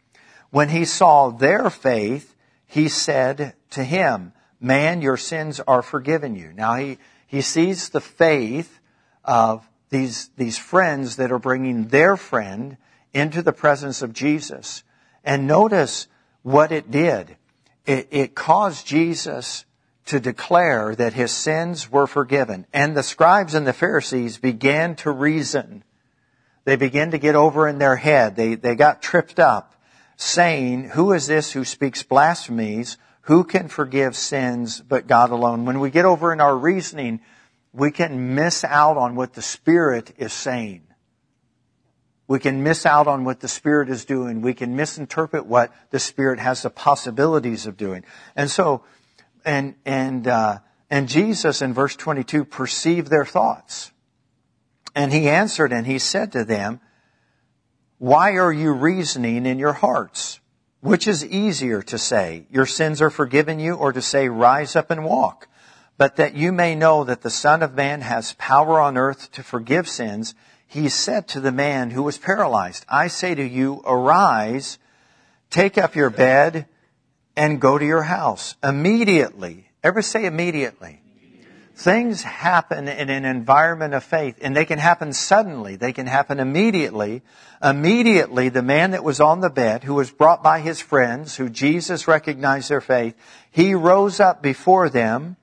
When 0.48 0.70
he 0.70 0.86
saw 0.86 1.28
their 1.28 1.68
faith, 1.68 2.34
he 2.66 2.88
said 2.88 3.52
to 3.72 3.84
him, 3.84 4.32
man, 4.60 5.02
your 5.02 5.16
sins 5.16 5.60
are 5.66 5.82
forgiven 5.82 6.36
you. 6.36 6.52
Now 6.54 6.76
he, 6.76 6.98
he 7.26 7.40
sees 7.40 7.88
the 7.88 8.00
faith 8.00 8.78
of 9.24 9.68
these, 9.88 10.30
these 10.36 10.58
friends 10.58 11.16
that 11.16 11.32
are 11.32 11.38
bringing 11.38 11.88
their 11.88 12.16
friend 12.16 12.76
into 13.12 13.42
the 13.42 13.52
presence 13.52 14.02
of 14.02 14.12
Jesus. 14.12 14.84
And 15.24 15.46
notice 15.46 16.06
what 16.42 16.72
it 16.72 16.90
did. 16.90 17.36
It, 17.86 18.08
it 18.10 18.34
caused 18.34 18.86
Jesus 18.86 19.64
to 20.06 20.20
declare 20.20 20.94
that 20.94 21.12
his 21.12 21.32
sins 21.32 21.90
were 21.90 22.06
forgiven. 22.06 22.66
And 22.72 22.96
the 22.96 23.02
scribes 23.02 23.54
and 23.54 23.66
the 23.66 23.72
Pharisees 23.72 24.38
began 24.38 24.96
to 24.96 25.10
reason. 25.10 25.84
They 26.64 26.76
began 26.76 27.10
to 27.12 27.18
get 27.18 27.34
over 27.34 27.68
in 27.68 27.78
their 27.78 27.96
head. 27.96 28.36
They, 28.36 28.54
they 28.54 28.74
got 28.74 29.02
tripped 29.02 29.38
up 29.38 29.74
saying, 30.16 30.90
who 30.90 31.12
is 31.12 31.26
this 31.26 31.52
who 31.52 31.64
speaks 31.64 32.02
blasphemies? 32.02 32.98
Who 33.30 33.44
can 33.44 33.68
forgive 33.68 34.16
sins 34.16 34.80
but 34.80 35.06
God 35.06 35.30
alone? 35.30 35.64
When 35.64 35.78
we 35.78 35.90
get 35.90 36.04
over 36.04 36.32
in 36.32 36.40
our 36.40 36.58
reasoning, 36.58 37.20
we 37.72 37.92
can 37.92 38.34
miss 38.34 38.64
out 38.64 38.96
on 38.96 39.14
what 39.14 39.34
the 39.34 39.40
Spirit 39.40 40.12
is 40.18 40.32
saying. 40.32 40.82
We 42.26 42.40
can 42.40 42.64
miss 42.64 42.84
out 42.84 43.06
on 43.06 43.24
what 43.24 43.38
the 43.38 43.46
Spirit 43.46 43.88
is 43.88 44.04
doing. 44.04 44.42
We 44.42 44.52
can 44.52 44.74
misinterpret 44.74 45.46
what 45.46 45.72
the 45.90 46.00
Spirit 46.00 46.40
has 46.40 46.62
the 46.62 46.70
possibilities 46.70 47.66
of 47.66 47.76
doing. 47.76 48.04
And 48.34 48.50
so, 48.50 48.82
and, 49.44 49.76
and, 49.86 50.26
uh, 50.26 50.58
and 50.90 51.08
Jesus 51.08 51.62
in 51.62 51.72
verse 51.72 51.94
22 51.94 52.44
perceived 52.44 53.10
their 53.10 53.24
thoughts. 53.24 53.92
And 54.92 55.12
he 55.12 55.28
answered 55.28 55.72
and 55.72 55.86
he 55.86 56.00
said 56.00 56.32
to 56.32 56.44
them, 56.44 56.80
Why 57.98 58.38
are 58.38 58.52
you 58.52 58.72
reasoning 58.72 59.46
in 59.46 59.60
your 59.60 59.74
hearts? 59.74 60.40
Which 60.80 61.06
is 61.06 61.24
easier 61.24 61.82
to 61.82 61.98
say, 61.98 62.46
Your 62.50 62.66
sins 62.66 63.02
are 63.02 63.10
forgiven 63.10 63.60
you, 63.60 63.74
or 63.74 63.92
to 63.92 64.00
say, 64.00 64.28
Rise 64.28 64.74
up 64.76 64.90
and 64.90 65.04
walk? 65.04 65.48
But 65.98 66.16
that 66.16 66.34
you 66.34 66.52
may 66.52 66.74
know 66.74 67.04
that 67.04 67.20
the 67.20 67.30
Son 67.30 67.62
of 67.62 67.74
Man 67.74 68.00
has 68.00 68.34
power 68.34 68.80
on 68.80 68.96
earth 68.96 69.30
to 69.32 69.42
forgive 69.42 69.86
sins, 69.86 70.34
he 70.66 70.88
said 70.88 71.26
to 71.28 71.40
the 71.40 71.52
man 71.52 71.90
who 71.90 72.02
was 72.04 72.16
paralyzed, 72.16 72.86
I 72.88 73.08
say 73.08 73.34
to 73.34 73.42
you, 73.42 73.82
arise, 73.84 74.78
take 75.50 75.76
up 75.76 75.96
your 75.96 76.10
bed, 76.10 76.66
and 77.36 77.60
go 77.60 77.76
to 77.76 77.84
your 77.84 78.04
house. 78.04 78.54
Immediately. 78.62 79.68
Ever 79.82 80.00
say 80.00 80.26
immediately? 80.26 80.99
Things 81.80 82.22
happen 82.24 82.88
in 82.88 83.08
an 83.08 83.24
environment 83.24 83.94
of 83.94 84.04
faith, 84.04 84.36
and 84.42 84.54
they 84.54 84.66
can 84.66 84.78
happen 84.78 85.14
suddenly. 85.14 85.76
They 85.76 85.94
can 85.94 86.06
happen 86.06 86.38
immediately. 86.38 87.22
Immediately, 87.62 88.50
the 88.50 88.60
man 88.60 88.90
that 88.90 89.02
was 89.02 89.18
on 89.18 89.40
the 89.40 89.48
bed, 89.48 89.84
who 89.84 89.94
was 89.94 90.10
brought 90.10 90.42
by 90.42 90.60
his 90.60 90.78
friends, 90.78 91.36
who 91.36 91.48
Jesus 91.48 92.06
recognized 92.06 92.68
their 92.68 92.82
faith, 92.82 93.14
he 93.50 93.74
rose 93.74 94.20
up 94.20 94.42
before 94.42 94.90
them, 94.90 95.36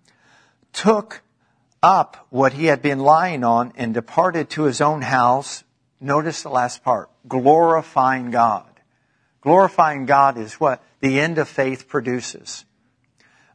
took 0.74 1.24
up 1.82 2.28
what 2.30 2.54
he 2.54 2.66
had 2.66 2.84
been 2.84 3.00
lying 3.00 3.44
on 3.44 3.74
and 3.76 3.96
departed 3.96 4.52
to 4.52 4.66
his 4.66 4.80
own 4.80 5.02
house. 5.02 5.64
Notice 6.00 6.44
the 6.44 6.50
last 6.50 6.84
part. 6.84 7.10
Glorifying 7.28 8.30
God. 8.30 8.70
Glorifying 9.42 10.06
God 10.06 10.38
is 10.38 10.54
what 10.60 10.84
the 11.00 11.20
end 11.20 11.40
of 11.40 11.50
faith 11.50 11.88
produces. 11.88 12.64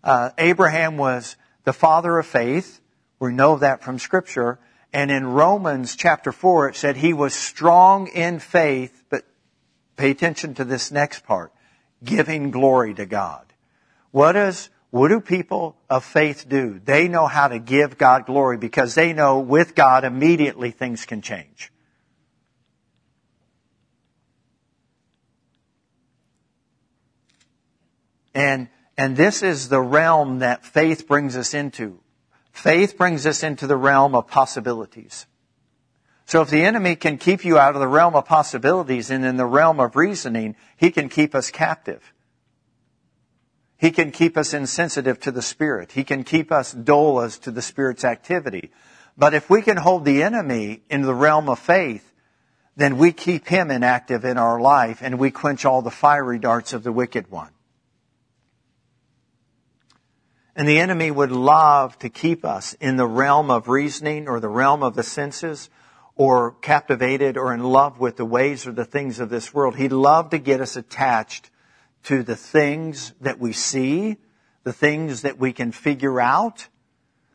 Uh, 0.03 0.31
Abraham 0.37 0.97
was 0.97 1.37
the 1.65 1.73
father 1.73 2.19
of 2.19 2.27
faith. 2.27 2.81
We 3.19 3.33
know 3.33 3.57
that 3.57 3.83
from 3.83 3.99
scripture. 3.99 4.59
And 4.93 5.11
in 5.11 5.27
Romans 5.27 5.97
chapter 5.97 6.33
4, 6.33 6.71
it 6.71 6.77
said 6.77 6.97
he 6.97 7.13
was 7.13 7.35
strong 7.35 8.09
in 8.09 8.39
faith, 8.41 9.05
but 9.09 9.25
pay 9.97 10.11
attention 10.11 10.55
to 10.55 10.65
this 10.65 10.91
next 10.91 11.25
part. 11.25 11.53
Giving 12.05 12.51
glory 12.51 12.95
to 12.95 13.07
God. 13.07 13.47
What 14.11 14.33
does 14.33 14.69
what 14.93 15.09
do 15.09 15.21
people 15.21 15.75
of 15.89 16.05
faith 16.05 16.47
do? 16.47 16.79
They 16.85 17.09
know 17.09 17.27
how 17.27 17.49
to 17.49 17.59
give 17.59 17.97
God 17.97 18.27
glory 18.27 18.59
because 18.59 18.95
they 18.95 19.15
know 19.15 19.39
with 19.39 19.75
God 19.75 20.05
immediately 20.05 20.71
things 20.71 21.07
can 21.07 21.23
change. 21.23 21.73
And, 28.35 28.69
and 28.97 29.17
this 29.17 29.43
is 29.43 29.69
the 29.69 29.81
realm 29.81 30.41
that 30.41 30.65
faith 30.65 31.07
brings 31.07 31.37
us 31.37 31.55
into. 31.55 32.01
Faith 32.53 32.97
brings 32.99 33.27
us 33.27 33.43
into 33.43 33.67
the 33.67 33.77
realm 33.77 34.15
of 34.15 34.29
possibilities. 34.29 35.27
So 36.27 36.43
if 36.43 36.51
the 36.51 36.65
enemy 36.65 36.97
can 36.97 37.19
keep 37.19 37.45
you 37.45 37.59
out 37.59 37.75
of 37.75 37.81
the 37.81 37.89
realm 37.89 38.15
of 38.15 38.27
possibilities 38.27 39.11
and 39.11 39.25
in 39.25 39.37
the 39.37 39.47
realm 39.47 39.81
of 39.81 39.97
reasoning, 39.97 40.57
he 40.77 40.91
can 40.91 41.09
keep 41.09 41.35
us 41.35 41.51
captive. 41.51 42.13
He 43.77 43.91
can 43.91 44.13
keep 44.13 44.37
us 44.37 44.55
insensitive 44.55 45.19
to 45.21 45.33
the 45.33 45.43
Spirit. 45.43 45.93
He 45.93 46.05
can 46.05 46.23
keep 46.23 46.53
us 46.53 46.73
dull 46.73 47.21
as 47.21 47.39
to 47.39 47.51
the 47.51 47.63
Spirit's 47.63 48.05
activity. 48.05 48.71
But 49.17 49.35
if 49.35 49.51
we 49.51 49.61
can 49.61 49.77
hold 49.77 50.05
the 50.05 50.23
enemy 50.23 50.83
in 50.89 51.03
the 51.03 51.15
realm 51.15 51.49
of 51.49 51.59
faith, 51.59 52.13
then 52.77 52.97
we 52.97 53.13
keep 53.13 53.49
him 53.49 53.71
inactive 53.71 54.25
in 54.25 54.39
our 54.39 54.61
life 54.61 55.01
and 55.03 55.19
we 55.19 55.31
quench 55.31 55.65
all 55.65 55.83
the 55.83 55.91
fiery 55.91 56.39
darts 56.39 56.73
of 56.73 56.85
the 56.85 56.93
wicked 56.93 57.31
one. 57.31 57.51
And 60.55 60.69
the 60.69 60.79
enemy 60.81 61.11
would 61.11 61.33
love 61.33 61.99
to 62.01 62.11
keep 62.11 62.45
us 62.45 62.75
in 62.75 62.97
the 62.97 63.07
realm 63.07 63.51
of 63.51 63.69
reasoning 63.69 64.29
or 64.29 64.39
the 64.39 64.49
realm 64.49 64.83
of 64.83 64.95
the 64.95 65.03
senses 65.03 65.71
or 66.15 66.53
captivated 66.61 67.39
or 67.39 67.55
in 67.55 67.63
love 67.63 67.99
with 67.99 68.17
the 68.17 68.25
ways 68.25 68.67
or 68.67 68.73
the 68.73 68.85
things 68.85 69.19
of 69.19 69.31
this 69.31 69.55
world. 69.55 69.77
He'd 69.77 69.93
love 69.93 70.31
to 70.31 70.39
get 70.39 70.61
us 70.61 70.77
attached 70.77 71.51
to 72.05 72.23
the 72.23 72.37
things 72.37 73.15
that 73.21 73.39
we 73.39 73.53
see, 73.53 74.19
the 74.65 74.73
things 74.73 75.23
that 75.23 75.39
we 75.39 75.53
can 75.53 75.73
figure 75.73 76.21
out, 76.21 76.69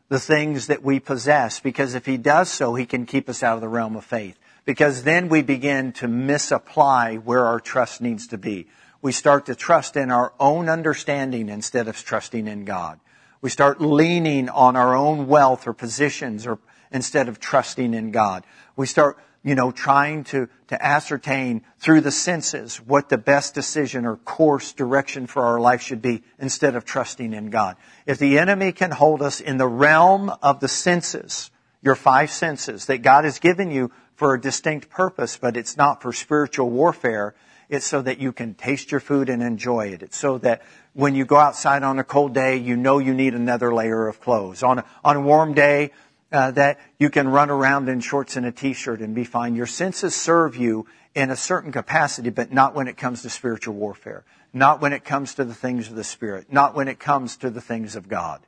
the 0.08 0.20
things 0.20 0.68
that 0.68 0.84
we 0.84 1.00
possess. 1.00 1.58
Because 1.58 1.94
if 1.94 2.06
he 2.06 2.18
does 2.18 2.48
so, 2.50 2.74
he 2.74 2.86
can 2.86 3.04
keep 3.04 3.28
us 3.28 3.42
out 3.42 3.56
of 3.56 3.60
the 3.60 3.68
realm 3.68 3.96
of 3.96 4.04
faith. 4.04 4.38
Because 4.64 5.02
then 5.02 5.28
we 5.28 5.42
begin 5.42 5.92
to 5.94 6.06
misapply 6.06 7.16
where 7.16 7.44
our 7.46 7.58
trust 7.58 8.00
needs 8.00 8.28
to 8.28 8.38
be. 8.38 8.68
We 9.00 9.12
start 9.12 9.46
to 9.46 9.54
trust 9.54 9.96
in 9.96 10.10
our 10.10 10.32
own 10.38 10.68
understanding 10.68 11.48
instead 11.48 11.88
of 11.88 11.96
trusting 11.96 12.46
in 12.46 12.64
God. 12.64 13.00
We 13.40 13.50
start 13.50 13.80
leaning 13.80 14.48
on 14.48 14.76
our 14.76 14.96
own 14.96 15.26
wealth 15.28 15.66
or 15.66 15.72
positions 15.72 16.46
or 16.46 16.58
instead 16.90 17.28
of 17.28 17.38
trusting 17.38 17.94
in 17.94 18.10
God. 18.10 18.44
We 18.76 18.86
start 18.86 19.18
you 19.44 19.54
know, 19.54 19.70
trying 19.70 20.24
to, 20.24 20.48
to 20.66 20.84
ascertain 20.84 21.62
through 21.78 22.00
the 22.00 22.10
senses 22.10 22.76
what 22.78 23.08
the 23.08 23.18
best 23.18 23.54
decision 23.54 24.04
or 24.04 24.16
course 24.16 24.72
direction 24.72 25.26
for 25.26 25.44
our 25.44 25.60
life 25.60 25.80
should 25.80 26.02
be 26.02 26.22
instead 26.38 26.74
of 26.74 26.84
trusting 26.84 27.32
in 27.32 27.50
God. 27.50 27.76
If 28.04 28.18
the 28.18 28.38
enemy 28.38 28.72
can 28.72 28.90
hold 28.90 29.22
us 29.22 29.40
in 29.40 29.56
the 29.56 29.68
realm 29.68 30.30
of 30.42 30.60
the 30.60 30.68
senses, 30.68 31.50
your 31.82 31.94
five 31.94 32.30
senses 32.30 32.86
that 32.86 33.02
God 33.02 33.24
has 33.24 33.38
given 33.38 33.70
you 33.70 33.92
for 34.16 34.34
a 34.34 34.40
distinct 34.40 34.90
purpose, 34.90 35.38
but 35.38 35.56
it's 35.56 35.76
not 35.76 36.02
for 36.02 36.12
spiritual 36.12 36.68
warfare. 36.68 37.34
It's 37.68 37.86
so 37.86 38.00
that 38.02 38.18
you 38.18 38.32
can 38.32 38.54
taste 38.54 38.90
your 38.90 39.00
food 39.00 39.28
and 39.28 39.42
enjoy 39.42 39.88
it. 39.88 40.02
It's 40.02 40.16
so 40.16 40.38
that 40.38 40.62
when 40.94 41.14
you 41.14 41.24
go 41.24 41.36
outside 41.36 41.82
on 41.82 41.98
a 41.98 42.04
cold 42.04 42.32
day, 42.34 42.56
you 42.56 42.76
know 42.76 42.98
you 42.98 43.12
need 43.12 43.34
another 43.34 43.72
layer 43.74 44.08
of 44.08 44.20
clothes. 44.20 44.62
On 44.62 44.78
a, 44.78 44.84
on 45.04 45.16
a 45.16 45.20
warm 45.20 45.52
day, 45.52 45.90
uh, 46.32 46.50
that 46.52 46.78
you 46.98 47.10
can 47.10 47.28
run 47.28 47.50
around 47.50 47.88
in 47.88 48.00
shorts 48.00 48.36
and 48.36 48.46
a 48.46 48.52
t-shirt 48.52 49.00
and 49.00 49.14
be 49.14 49.24
fine. 49.24 49.54
Your 49.54 49.66
senses 49.66 50.14
serve 50.14 50.56
you 50.56 50.86
in 51.14 51.30
a 51.30 51.36
certain 51.36 51.72
capacity, 51.72 52.30
but 52.30 52.52
not 52.52 52.74
when 52.74 52.88
it 52.88 52.96
comes 52.96 53.22
to 53.22 53.30
spiritual 53.30 53.74
warfare. 53.74 54.24
Not 54.52 54.80
when 54.80 54.92
it 54.92 55.04
comes 55.04 55.34
to 55.34 55.44
the 55.44 55.54
things 55.54 55.88
of 55.88 55.96
the 55.96 56.04
Spirit. 56.04 56.52
Not 56.52 56.74
when 56.74 56.88
it 56.88 56.98
comes 56.98 57.36
to 57.38 57.50
the 57.50 57.60
things 57.60 57.96
of 57.96 58.08
God. 58.08 58.40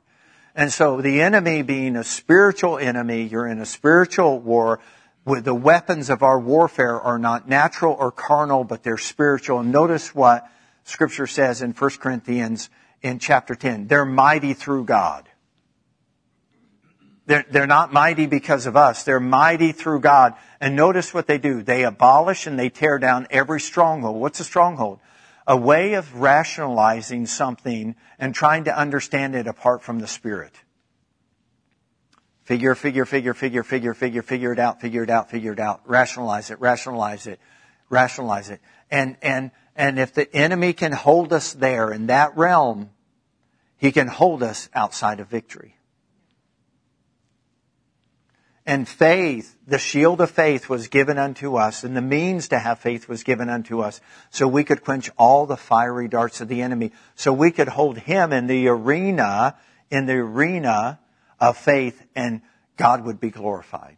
And 0.55 0.71
so 0.71 0.99
the 0.99 1.21
enemy 1.21 1.61
being 1.61 1.95
a 1.95 2.03
spiritual 2.03 2.77
enemy, 2.77 3.23
you're 3.23 3.47
in 3.47 3.59
a 3.59 3.65
spiritual 3.65 4.39
war, 4.39 4.79
the 5.25 5.53
weapons 5.55 6.09
of 6.09 6.23
our 6.23 6.39
warfare 6.39 6.99
are 6.99 7.19
not 7.19 7.47
natural 7.47 7.95
or 7.97 8.11
carnal, 8.11 8.63
but 8.63 8.83
they're 8.83 8.97
spiritual. 8.97 9.59
And 9.59 9.71
notice 9.71 10.15
what 10.15 10.47
scripture 10.83 11.27
says 11.27 11.61
in 11.61 11.71
1 11.71 11.89
Corinthians 11.99 12.69
in 13.01 13.19
chapter 13.19 13.55
10. 13.55 13.87
They're 13.87 14.05
mighty 14.05 14.53
through 14.53 14.85
God. 14.85 15.27
They're, 17.27 17.45
they're 17.49 17.67
not 17.67 17.93
mighty 17.93 18.25
because 18.25 18.65
of 18.65 18.75
us. 18.75 19.03
They're 19.03 19.19
mighty 19.19 19.71
through 19.71 20.01
God. 20.01 20.33
And 20.59 20.75
notice 20.75 21.13
what 21.13 21.27
they 21.27 21.37
do. 21.37 21.61
They 21.61 21.83
abolish 21.83 22.47
and 22.47 22.57
they 22.57 22.69
tear 22.69 22.97
down 22.97 23.27
every 23.29 23.61
stronghold. 23.61 24.19
What's 24.19 24.39
a 24.39 24.43
stronghold? 24.43 24.99
A 25.47 25.55
way 25.55 25.93
of 25.93 26.19
rationalizing 26.19 27.27
something 27.27 27.95
and 28.19 28.33
trying 28.33 28.65
to 28.65 28.77
understand 28.77 29.35
it 29.35 29.47
apart 29.47 29.83
from 29.83 29.99
the 29.99 30.07
Spirit. 30.07 30.53
Figure, 32.51 32.75
figure, 32.75 33.05
figure, 33.05 33.33
figure, 33.33 33.63
figure, 33.63 33.93
figure, 33.93 34.21
figure 34.21 34.51
it 34.51 34.59
out, 34.59 34.81
figure 34.81 35.03
it 35.03 35.09
out, 35.09 35.29
figure 35.29 35.53
it 35.53 35.59
out. 35.61 35.83
Rationalize 35.85 36.51
it, 36.51 36.59
rationalize 36.59 37.25
it, 37.25 37.39
rationalize 37.89 38.49
it. 38.49 38.59
And, 38.91 39.15
and, 39.21 39.51
and 39.73 39.97
if 39.97 40.13
the 40.13 40.29
enemy 40.35 40.73
can 40.73 40.91
hold 40.91 41.31
us 41.31 41.53
there 41.53 41.93
in 41.93 42.07
that 42.07 42.35
realm, 42.35 42.89
he 43.77 43.93
can 43.93 44.09
hold 44.09 44.43
us 44.43 44.67
outside 44.73 45.21
of 45.21 45.29
victory. 45.29 45.77
And 48.65 48.85
faith, 48.85 49.55
the 49.65 49.79
shield 49.79 50.19
of 50.19 50.29
faith 50.29 50.67
was 50.67 50.89
given 50.89 51.17
unto 51.17 51.55
us, 51.55 51.85
and 51.85 51.95
the 51.95 52.01
means 52.01 52.49
to 52.49 52.59
have 52.59 52.79
faith 52.79 53.07
was 53.07 53.23
given 53.23 53.47
unto 53.47 53.79
us, 53.79 54.01
so 54.29 54.45
we 54.45 54.65
could 54.65 54.83
quench 54.83 55.09
all 55.17 55.45
the 55.45 55.55
fiery 55.55 56.09
darts 56.09 56.41
of 56.41 56.49
the 56.49 56.61
enemy, 56.61 56.91
so 57.15 57.31
we 57.31 57.51
could 57.51 57.69
hold 57.69 57.97
him 57.97 58.33
in 58.33 58.47
the 58.47 58.67
arena, 58.67 59.55
in 59.89 60.05
the 60.05 60.15
arena 60.15 60.99
of 61.41 61.57
faith, 61.57 62.01
and 62.15 62.41
God 62.77 63.03
would 63.03 63.19
be 63.19 63.31
glorified. 63.31 63.97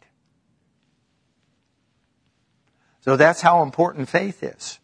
So 3.02 3.16
that's 3.16 3.40
how 3.40 3.62
important 3.62 4.08
faith 4.08 4.42
is. 4.42 4.80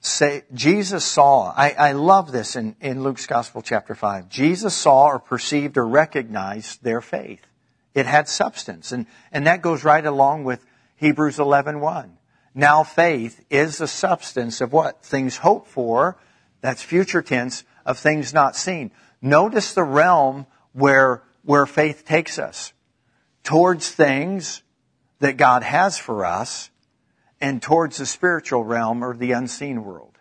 say, 0.00 0.44
Jesus 0.52 1.04
saw, 1.04 1.52
I, 1.56 1.70
I 1.70 1.92
love 1.92 2.32
this 2.32 2.56
in, 2.56 2.76
in 2.80 3.02
Luke's 3.02 3.26
Gospel 3.26 3.62
chapter 3.62 3.94
5. 3.94 4.28
Jesus 4.28 4.74
saw 4.74 5.06
or 5.06 5.18
perceived 5.18 5.76
or 5.76 5.86
recognized 5.86 6.82
their 6.82 7.00
faith. 7.00 7.46
It 7.94 8.06
had 8.06 8.28
substance. 8.28 8.92
And, 8.92 9.06
and 9.32 9.46
that 9.46 9.62
goes 9.62 9.84
right 9.84 10.04
along 10.04 10.44
with 10.44 10.64
Hebrews 10.96 11.38
11.1. 11.38 12.10
Now 12.54 12.82
faith 12.82 13.44
is 13.50 13.78
the 13.78 13.88
substance 13.88 14.60
of 14.60 14.72
what? 14.72 15.02
Things 15.02 15.38
hoped 15.38 15.68
for. 15.68 16.16
That's 16.60 16.82
future 16.82 17.22
tense 17.22 17.64
of 17.84 17.98
things 17.98 18.32
not 18.32 18.56
seen. 18.56 18.90
Notice 19.22 19.74
the 19.74 19.82
realm 19.82 20.46
where, 20.72 21.22
where 21.44 21.66
faith 21.66 22.04
takes 22.04 22.38
us. 22.38 22.72
Towards 23.42 23.90
things 23.90 24.62
that 25.20 25.36
God 25.36 25.62
has 25.62 25.98
for 25.98 26.24
us 26.24 26.70
and 27.40 27.62
towards 27.62 27.98
the 27.98 28.06
spiritual 28.06 28.64
realm 28.64 29.02
or 29.02 29.16
the 29.16 29.32
unseen 29.32 29.84
world. 29.84 30.18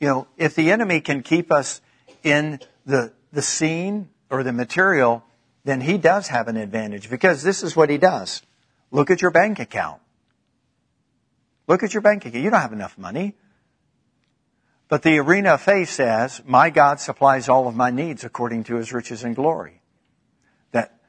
You 0.00 0.08
know, 0.08 0.26
if 0.36 0.54
the 0.54 0.70
enemy 0.70 1.00
can 1.00 1.22
keep 1.22 1.50
us 1.50 1.80
in 2.22 2.60
the, 2.84 3.12
the 3.32 3.42
seen 3.42 4.10
or 4.30 4.42
the 4.42 4.52
material, 4.52 5.24
then 5.64 5.80
he 5.80 5.98
does 5.98 6.28
have 6.28 6.48
an 6.48 6.56
advantage 6.56 7.08
because 7.08 7.42
this 7.42 7.62
is 7.62 7.74
what 7.74 7.90
he 7.90 7.98
does. 7.98 8.42
Look 8.90 9.10
at 9.10 9.22
your 9.22 9.30
bank 9.30 9.58
account. 9.58 10.00
Look 11.66 11.82
at 11.82 11.94
your 11.94 12.02
bank 12.02 12.24
account. 12.24 12.44
You 12.44 12.50
don't 12.50 12.60
have 12.60 12.72
enough 12.72 12.96
money. 12.98 13.34
But 14.88 15.02
the 15.02 15.18
arena 15.18 15.54
of 15.54 15.62
faith 15.62 15.90
says, 15.90 16.42
my 16.46 16.70
God 16.70 17.00
supplies 17.00 17.48
all 17.48 17.66
of 17.66 17.74
my 17.74 17.90
needs 17.90 18.22
according 18.22 18.64
to 18.64 18.76
his 18.76 18.92
riches 18.92 19.24
and 19.24 19.34
glory. 19.34 19.80
That 20.70 21.00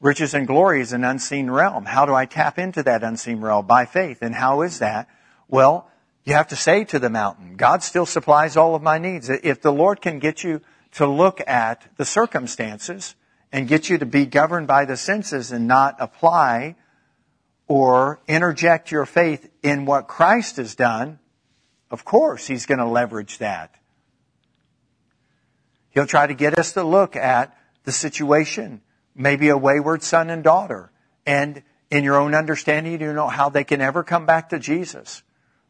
riches 0.00 0.34
and 0.34 0.46
glory 0.46 0.82
is 0.82 0.92
an 0.92 1.02
unseen 1.02 1.50
realm. 1.50 1.86
How 1.86 2.04
do 2.04 2.14
I 2.14 2.26
tap 2.26 2.58
into 2.58 2.82
that 2.82 3.02
unseen 3.02 3.40
realm? 3.40 3.66
By 3.66 3.86
faith. 3.86 4.18
And 4.20 4.34
how 4.34 4.60
is 4.60 4.80
that? 4.80 5.08
Well, 5.48 5.88
you 6.24 6.34
have 6.34 6.48
to 6.48 6.56
say 6.56 6.84
to 6.84 6.98
the 6.98 7.10
mountain, 7.10 7.56
God 7.56 7.82
still 7.82 8.06
supplies 8.06 8.56
all 8.56 8.74
of 8.74 8.82
my 8.82 8.98
needs. 8.98 9.30
If 9.30 9.62
the 9.62 9.72
Lord 9.72 10.02
can 10.02 10.18
get 10.18 10.44
you 10.44 10.60
to 10.92 11.06
look 11.06 11.40
at 11.46 11.88
the 11.96 12.04
circumstances 12.04 13.14
and 13.50 13.66
get 13.68 13.88
you 13.88 13.98
to 13.98 14.06
be 14.06 14.26
governed 14.26 14.66
by 14.66 14.84
the 14.84 14.96
senses 14.98 15.50
and 15.50 15.66
not 15.66 15.96
apply 15.98 16.76
or 17.66 18.20
interject 18.28 18.90
your 18.90 19.06
faith 19.06 19.50
in 19.62 19.86
what 19.86 20.08
Christ 20.08 20.56
has 20.56 20.74
done, 20.74 21.18
of 21.92 22.04
course 22.04 22.46
he's 22.46 22.66
going 22.66 22.78
to 22.78 22.86
leverage 22.86 23.38
that. 23.38 23.74
He'll 25.90 26.06
try 26.06 26.26
to 26.26 26.34
get 26.34 26.58
us 26.58 26.72
to 26.72 26.82
look 26.82 27.14
at 27.14 27.56
the 27.84 27.92
situation, 27.92 28.80
maybe 29.14 29.50
a 29.50 29.58
wayward 29.58 30.02
son 30.02 30.30
and 30.30 30.42
daughter, 30.42 30.90
and 31.26 31.62
in 31.90 32.02
your 32.02 32.16
own 32.16 32.34
understanding, 32.34 32.92
you 32.92 32.98
don't 32.98 33.14
know 33.14 33.28
how 33.28 33.50
they 33.50 33.64
can 33.64 33.82
ever 33.82 34.02
come 34.02 34.24
back 34.24 34.48
to 34.48 34.58
Jesus. 34.58 35.22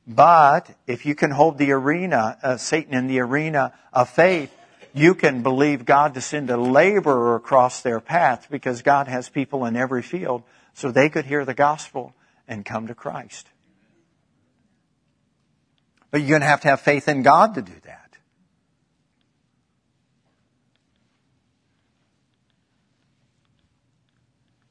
But 0.06 0.70
if 0.86 1.04
you 1.04 1.16
can 1.16 1.32
hold 1.32 1.58
the 1.58 1.72
arena, 1.72 2.38
uh, 2.42 2.56
Satan 2.56 2.94
in 2.94 3.08
the 3.08 3.18
arena 3.18 3.72
of 3.92 4.08
faith, 4.08 4.52
you 4.94 5.14
can 5.14 5.42
believe 5.42 5.84
God 5.84 6.14
to 6.14 6.20
send 6.20 6.50
a 6.50 6.56
laborer 6.56 7.34
across 7.34 7.82
their 7.82 7.98
path 7.98 8.46
because 8.50 8.82
God 8.82 9.08
has 9.08 9.28
people 9.28 9.64
in 9.64 9.74
every 9.74 10.02
field 10.02 10.44
so 10.74 10.90
they 10.90 11.08
could 11.08 11.24
hear 11.24 11.44
the 11.44 11.54
gospel 11.54 12.14
and 12.46 12.64
come 12.64 12.86
to 12.86 12.94
Christ. 12.94 13.48
But 16.12 16.20
you're 16.20 16.28
going 16.28 16.42
to 16.42 16.46
have 16.46 16.60
to 16.60 16.68
have 16.68 16.82
faith 16.82 17.08
in 17.08 17.22
God 17.22 17.54
to 17.54 17.62
do 17.62 17.72
that. 17.84 18.16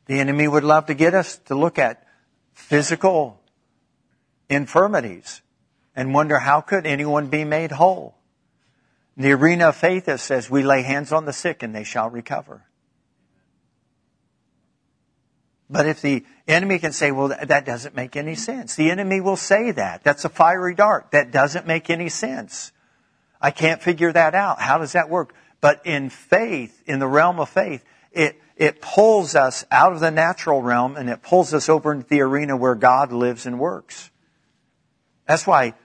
The 0.06 0.20
enemy 0.20 0.48
would 0.48 0.64
love 0.64 0.86
to 0.86 0.94
get 0.94 1.16
us 1.16 1.38
to 1.46 1.56
look 1.56 1.80
at 1.80 2.06
physical 2.54 3.42
infirmities 4.50 5.42
and 5.96 6.14
wonder 6.14 6.38
how 6.38 6.62
could 6.62 6.86
anyone 6.86 7.28
be 7.28 7.44
made 7.44 7.72
whole. 7.72 8.16
In 9.18 9.24
the 9.24 9.32
arena 9.32 9.70
of 9.70 9.76
faith, 9.76 10.08
it 10.08 10.20
says, 10.20 10.50
we 10.50 10.62
lay 10.64 10.84
hands 10.84 11.12
on 11.12 11.26
the 11.26 11.34
sick 11.34 11.64
and 11.64 11.74
they 11.74 11.84
shall 11.84 12.10
recover. 12.10 12.66
But 15.72 15.86
if 15.86 16.02
the 16.02 16.26
enemy 16.50 16.80
can 16.80 16.92
say, 16.92 17.12
well, 17.12 17.30
that 17.30 17.66
doesn't 17.66 17.96
make 17.96 18.18
any 18.18 18.36
sense. 18.36 18.76
The 18.76 18.92
enemy 18.92 19.22
will 19.22 19.38
say 19.38 19.72
that. 19.72 20.04
That's 20.04 20.26
a 20.26 20.30
fiery 20.30 20.76
dart. 20.76 21.12
That 21.12 21.32
doesn't 21.32 21.66
make 21.66 21.90
any 21.90 22.10
sense. 22.10 22.74
I 23.40 23.52
can't 23.52 23.82
figure 23.82 24.12
that 24.12 24.36
out. 24.36 24.60
How 24.60 24.78
does 24.78 24.92
that 24.92 25.10
work? 25.10 25.34
But 25.62 25.86
in 25.86 26.10
faith, 26.10 26.84
in 26.86 27.00
the 27.00 27.08
realm 27.08 27.40
of 27.40 27.48
faith, 27.48 27.86
it, 28.12 28.36
it 28.58 28.82
pulls 28.82 29.34
us 29.34 29.64
out 29.72 29.94
of 29.94 30.02
the 30.02 30.12
natural 30.12 30.62
realm 30.62 30.98
and 30.98 31.10
it 31.10 31.22
pulls 31.22 31.54
us 31.54 31.70
over 31.70 31.94
into 31.94 32.08
the 32.08 32.20
arena 32.20 32.58
where 32.58 32.76
God 32.76 33.14
lives 33.14 33.46
and 33.46 33.58
works. 33.58 34.12
That's 35.26 35.48
why, 35.48 35.76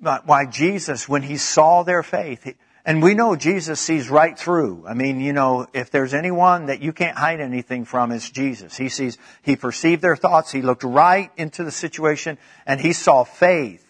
why 0.00 0.46
Jesus, 0.46 1.06
when 1.06 1.22
he 1.22 1.36
saw 1.36 1.82
their 1.82 2.02
faith, 2.02 2.50
and 2.88 3.02
we 3.02 3.12
know 3.12 3.36
Jesus 3.36 3.80
sees 3.80 4.08
right 4.08 4.36
through. 4.38 4.86
I 4.88 4.94
mean, 4.94 5.20
you 5.20 5.34
know, 5.34 5.66
if 5.74 5.90
there's 5.90 6.14
anyone 6.14 6.66
that 6.66 6.80
you 6.80 6.94
can't 6.94 7.18
hide 7.18 7.38
anything 7.38 7.84
from, 7.84 8.12
it's 8.12 8.30
Jesus. 8.30 8.78
He 8.78 8.88
sees, 8.88 9.18
he 9.42 9.56
perceived 9.56 10.00
their 10.00 10.16
thoughts, 10.16 10.52
he 10.52 10.62
looked 10.62 10.84
right 10.84 11.30
into 11.36 11.64
the 11.64 11.70
situation, 11.70 12.38
and 12.64 12.80
he 12.80 12.94
saw 12.94 13.24
faith. 13.24 13.84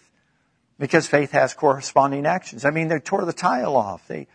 Because 0.80 1.06
faith 1.06 1.30
has 1.30 1.54
corresponding 1.54 2.26
actions. 2.26 2.64
I 2.64 2.70
mean, 2.70 2.88
they 2.88 2.98
tore 2.98 3.24
the 3.24 3.32
tile 3.32 3.76
off. 3.76 4.08
They, 4.08 4.26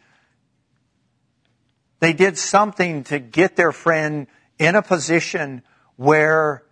they 2.00 2.14
did 2.14 2.38
something 2.38 3.04
to 3.06 3.20
get 3.20 3.58
their 3.58 3.74
friend 3.74 4.28
in 4.60 4.76
a 4.76 4.82
position 4.82 5.64
where 5.98 6.64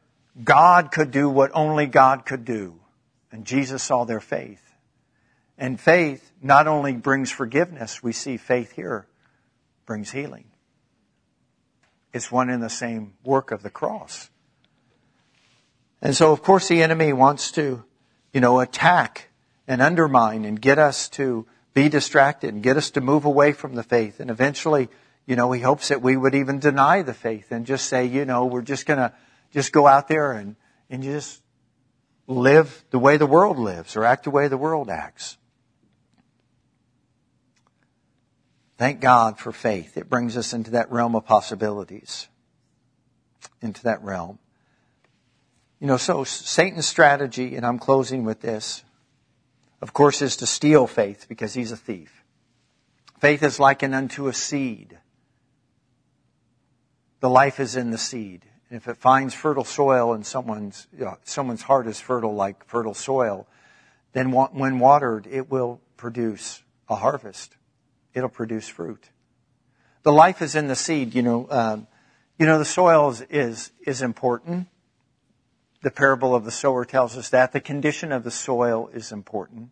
God 0.41 0.93
could 0.93 1.11
do 1.11 1.29
what 1.29 1.51
only 1.53 1.87
God 1.87 2.25
could 2.25 2.45
do. 2.45 2.79
And 3.33 3.43
Jesus 3.43 3.83
saw 3.83 4.05
their 4.05 4.21
faith. 4.21 4.63
And 5.57 5.77
faith 5.77 6.30
not 6.41 6.67
only 6.67 6.93
brings 6.93 7.31
forgiveness, 7.31 8.01
we 8.01 8.11
see 8.11 8.37
faith 8.37 8.71
here 8.73 9.07
brings 9.85 10.11
healing. 10.11 10.45
It's 12.13 12.31
one 12.31 12.49
in 12.49 12.59
the 12.59 12.69
same 12.69 13.13
work 13.23 13.51
of 13.51 13.63
the 13.63 13.69
cross. 13.69 14.29
And 16.01 16.15
so, 16.15 16.31
of 16.31 16.41
course, 16.41 16.67
the 16.67 16.81
enemy 16.81 17.13
wants 17.13 17.51
to, 17.51 17.83
you 18.33 18.41
know, 18.41 18.59
attack 18.59 19.29
and 19.67 19.81
undermine 19.81 20.45
and 20.45 20.59
get 20.59 20.79
us 20.79 21.07
to 21.09 21.45
be 21.73 21.89
distracted 21.89 22.53
and 22.53 22.63
get 22.63 22.75
us 22.75 22.91
to 22.91 23.01
move 23.01 23.25
away 23.25 23.53
from 23.53 23.75
the 23.75 23.83
faith. 23.83 24.19
And 24.19 24.29
eventually, 24.29 24.89
you 25.25 25.35
know, 25.35 25.51
he 25.51 25.61
hopes 25.61 25.89
that 25.89 26.01
we 26.01 26.17
would 26.17 26.35
even 26.35 26.59
deny 26.59 27.03
the 27.03 27.13
faith 27.13 27.51
and 27.51 27.65
just 27.65 27.85
say, 27.85 28.05
you 28.05 28.25
know, 28.25 28.45
we're 28.45 28.63
just 28.63 28.85
gonna 28.85 29.13
just 29.51 29.71
go 29.71 29.87
out 29.87 30.07
there 30.07 30.33
and, 30.33 30.55
and 30.89 31.03
just 31.03 31.41
live 32.27 32.83
the 32.89 32.99
way 32.99 33.17
the 33.17 33.25
world 33.25 33.59
lives 33.59 33.95
or 33.95 34.03
act 34.03 34.23
the 34.23 34.31
way 34.31 34.47
the 34.47 34.57
world 34.57 34.89
acts. 34.89 35.37
Thank 38.81 38.99
God 38.99 39.37
for 39.37 39.51
faith. 39.51 39.95
It 39.95 40.09
brings 40.09 40.35
us 40.35 40.53
into 40.53 40.71
that 40.71 40.91
realm 40.91 41.15
of 41.15 41.23
possibilities. 41.23 42.27
Into 43.61 43.83
that 43.83 44.01
realm. 44.01 44.39
You 45.79 45.85
know, 45.85 45.97
so 45.97 46.23
Satan's 46.23 46.87
strategy, 46.87 47.55
and 47.55 47.63
I'm 47.63 47.77
closing 47.77 48.25
with 48.25 48.41
this, 48.41 48.83
of 49.83 49.93
course, 49.93 50.23
is 50.23 50.35
to 50.37 50.47
steal 50.47 50.87
faith 50.87 51.27
because 51.29 51.53
he's 51.53 51.71
a 51.71 51.77
thief. 51.77 52.23
Faith 53.19 53.43
is 53.43 53.59
likened 53.59 53.93
unto 53.93 54.27
a 54.27 54.33
seed. 54.33 54.97
The 57.19 57.29
life 57.29 57.59
is 57.59 57.75
in 57.75 57.91
the 57.91 57.99
seed. 57.99 58.47
And 58.71 58.77
if 58.77 58.87
it 58.87 58.97
finds 58.97 59.35
fertile 59.35 59.63
soil 59.63 60.11
and 60.11 60.25
someone's, 60.25 60.87
you 60.91 61.05
know, 61.05 61.19
someone's 61.23 61.61
heart 61.61 61.85
is 61.85 61.99
fertile 61.99 62.33
like 62.33 62.65
fertile 62.65 62.95
soil, 62.95 63.47
then 64.13 64.31
when 64.31 64.79
watered, 64.79 65.27
it 65.29 65.51
will 65.51 65.81
produce 65.97 66.63
a 66.89 66.95
harvest 66.95 67.57
it'll 68.13 68.29
produce 68.29 68.67
fruit. 68.67 69.09
The 70.03 70.11
life 70.11 70.41
is 70.41 70.55
in 70.55 70.67
the 70.67 70.75
seed. 70.75 71.13
You 71.13 71.21
know, 71.21 71.47
um, 71.49 71.87
you 72.37 72.45
know 72.45 72.57
the 72.57 72.65
soil 72.65 73.09
is, 73.09 73.21
is 73.29 73.71
is 73.85 74.01
important. 74.01 74.67
The 75.81 75.91
parable 75.91 76.35
of 76.35 76.45
the 76.45 76.51
sower 76.51 76.85
tells 76.85 77.17
us 77.17 77.29
that 77.29 77.53
the 77.53 77.59
condition 77.59 78.11
of 78.11 78.23
the 78.23 78.31
soil 78.31 78.89
is 78.93 79.11
important. 79.11 79.69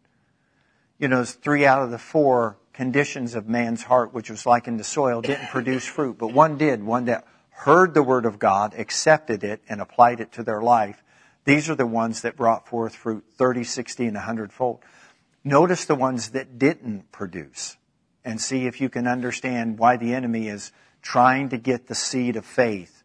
You 0.97 1.07
know, 1.07 1.23
three 1.23 1.65
out 1.65 1.83
of 1.83 1.91
the 1.91 1.99
four 1.99 2.57
conditions 2.73 3.35
of 3.35 3.47
man's 3.47 3.83
heart, 3.83 4.13
which 4.13 4.29
was 4.29 4.45
like 4.45 4.67
in 4.67 4.77
the 4.77 4.83
soil, 4.83 5.21
didn't 5.21 5.49
produce 5.49 5.85
fruit, 5.85 6.17
but 6.17 6.33
one 6.33 6.57
did. 6.57 6.83
One 6.83 7.05
that 7.05 7.25
heard 7.49 7.93
the 7.93 8.03
word 8.03 8.25
of 8.25 8.39
God, 8.39 8.73
accepted 8.77 9.43
it, 9.43 9.61
and 9.67 9.81
applied 9.81 10.19
it 10.19 10.31
to 10.33 10.43
their 10.43 10.61
life. 10.61 11.03
These 11.43 11.69
are 11.69 11.75
the 11.75 11.85
ones 11.85 12.21
that 12.21 12.37
brought 12.37 12.67
forth 12.67 12.95
fruit 12.95 13.25
30, 13.35 13.63
60, 13.63 14.05
and 14.05 14.15
100 14.15 14.53
fold. 14.53 14.79
Notice 15.43 15.85
the 15.85 15.95
ones 15.95 16.29
that 16.29 16.57
didn't 16.57 17.11
produce 17.11 17.77
and 18.29 18.39
see 18.39 18.67
if 18.67 18.79
you 18.79 18.89
can 18.89 19.07
understand 19.07 19.79
why 19.79 19.97
the 19.97 20.13
enemy 20.13 20.47
is 20.47 20.71
trying 21.01 21.49
to 21.49 21.57
get 21.57 21.87
the 21.87 21.95
seed 21.95 22.35
of 22.35 22.45
faith 22.45 23.03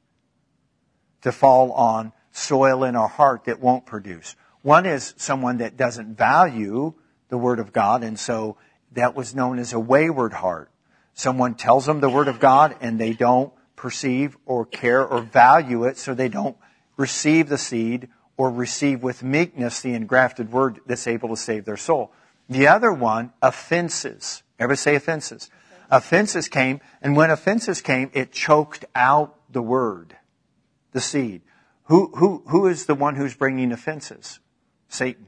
to 1.23 1.33
fall 1.33 1.73
on 1.73 2.13
soil 2.31 2.85
in 2.85 2.95
our 2.95 3.09
heart 3.09 3.45
that 3.45 3.61
won't 3.61 3.87
produce. 3.87 4.37
One 4.63 4.87
is 4.87 5.15
someone 5.17 5.59
that 5.59 5.77
doesn't 5.77 6.17
value 6.17 6.95
the 7.29 7.39
Word 7.39 7.59
of 7.59 7.73
God, 7.73 8.05
and 8.05 8.19
so 8.19 8.57
that 8.93 9.15
was 9.15 9.35
known 9.35 9.59
as 9.59 9.73
a 9.73 9.81
wayward 9.81 10.35
heart. 10.35 10.71
Someone 11.15 11.55
tells 11.55 11.87
them 11.87 12.01
the 12.01 12.11
Word 12.11 12.29
of 12.29 12.41
God 12.41 12.77
and 12.81 12.99
they 12.99 13.13
don't 13.13 13.53
perceive 13.77 14.37
or 14.47 14.67
care 14.67 15.05
or 15.05 15.21
value 15.21 15.85
it, 15.85 15.97
so 15.97 16.15
they 16.15 16.29
don't 16.29 16.57
receive 16.97 17.49
the 17.49 17.59
seed 17.59 18.09
or 18.37 18.51
receive 18.51 19.03
with 19.03 19.23
meekness 19.23 19.81
the 19.81 19.95
engrafted 19.95 20.53
Word 20.53 20.81
that's 20.87 21.07
able 21.07 21.31
to 21.31 21.37
save 21.37 21.65
their 21.65 21.77
soul. 21.77 22.13
The 22.49 22.69
other 22.69 22.93
one, 22.93 23.33
offenses. 23.41 24.43
Everybody 24.59 24.77
say 24.77 24.95
offenses. 24.95 25.51
Offenses 25.91 26.49
came, 26.49 26.81
and 27.03 27.17
when 27.17 27.31
offenses 27.31 27.81
came, 27.81 28.11
it 28.15 28.33
choked 28.33 28.85
out 28.95 29.37
the 29.51 29.63
word, 29.63 30.17
the 30.93 31.01
seed. 31.01 31.43
Who, 31.85 32.13
who, 32.17 32.43
who 32.49 32.67
is 32.67 32.87
the 32.87 32.95
one 32.95 33.17
who's 33.17 33.35
bringing 33.35 33.73
offenses? 33.73 34.41
Satan. 34.89 35.27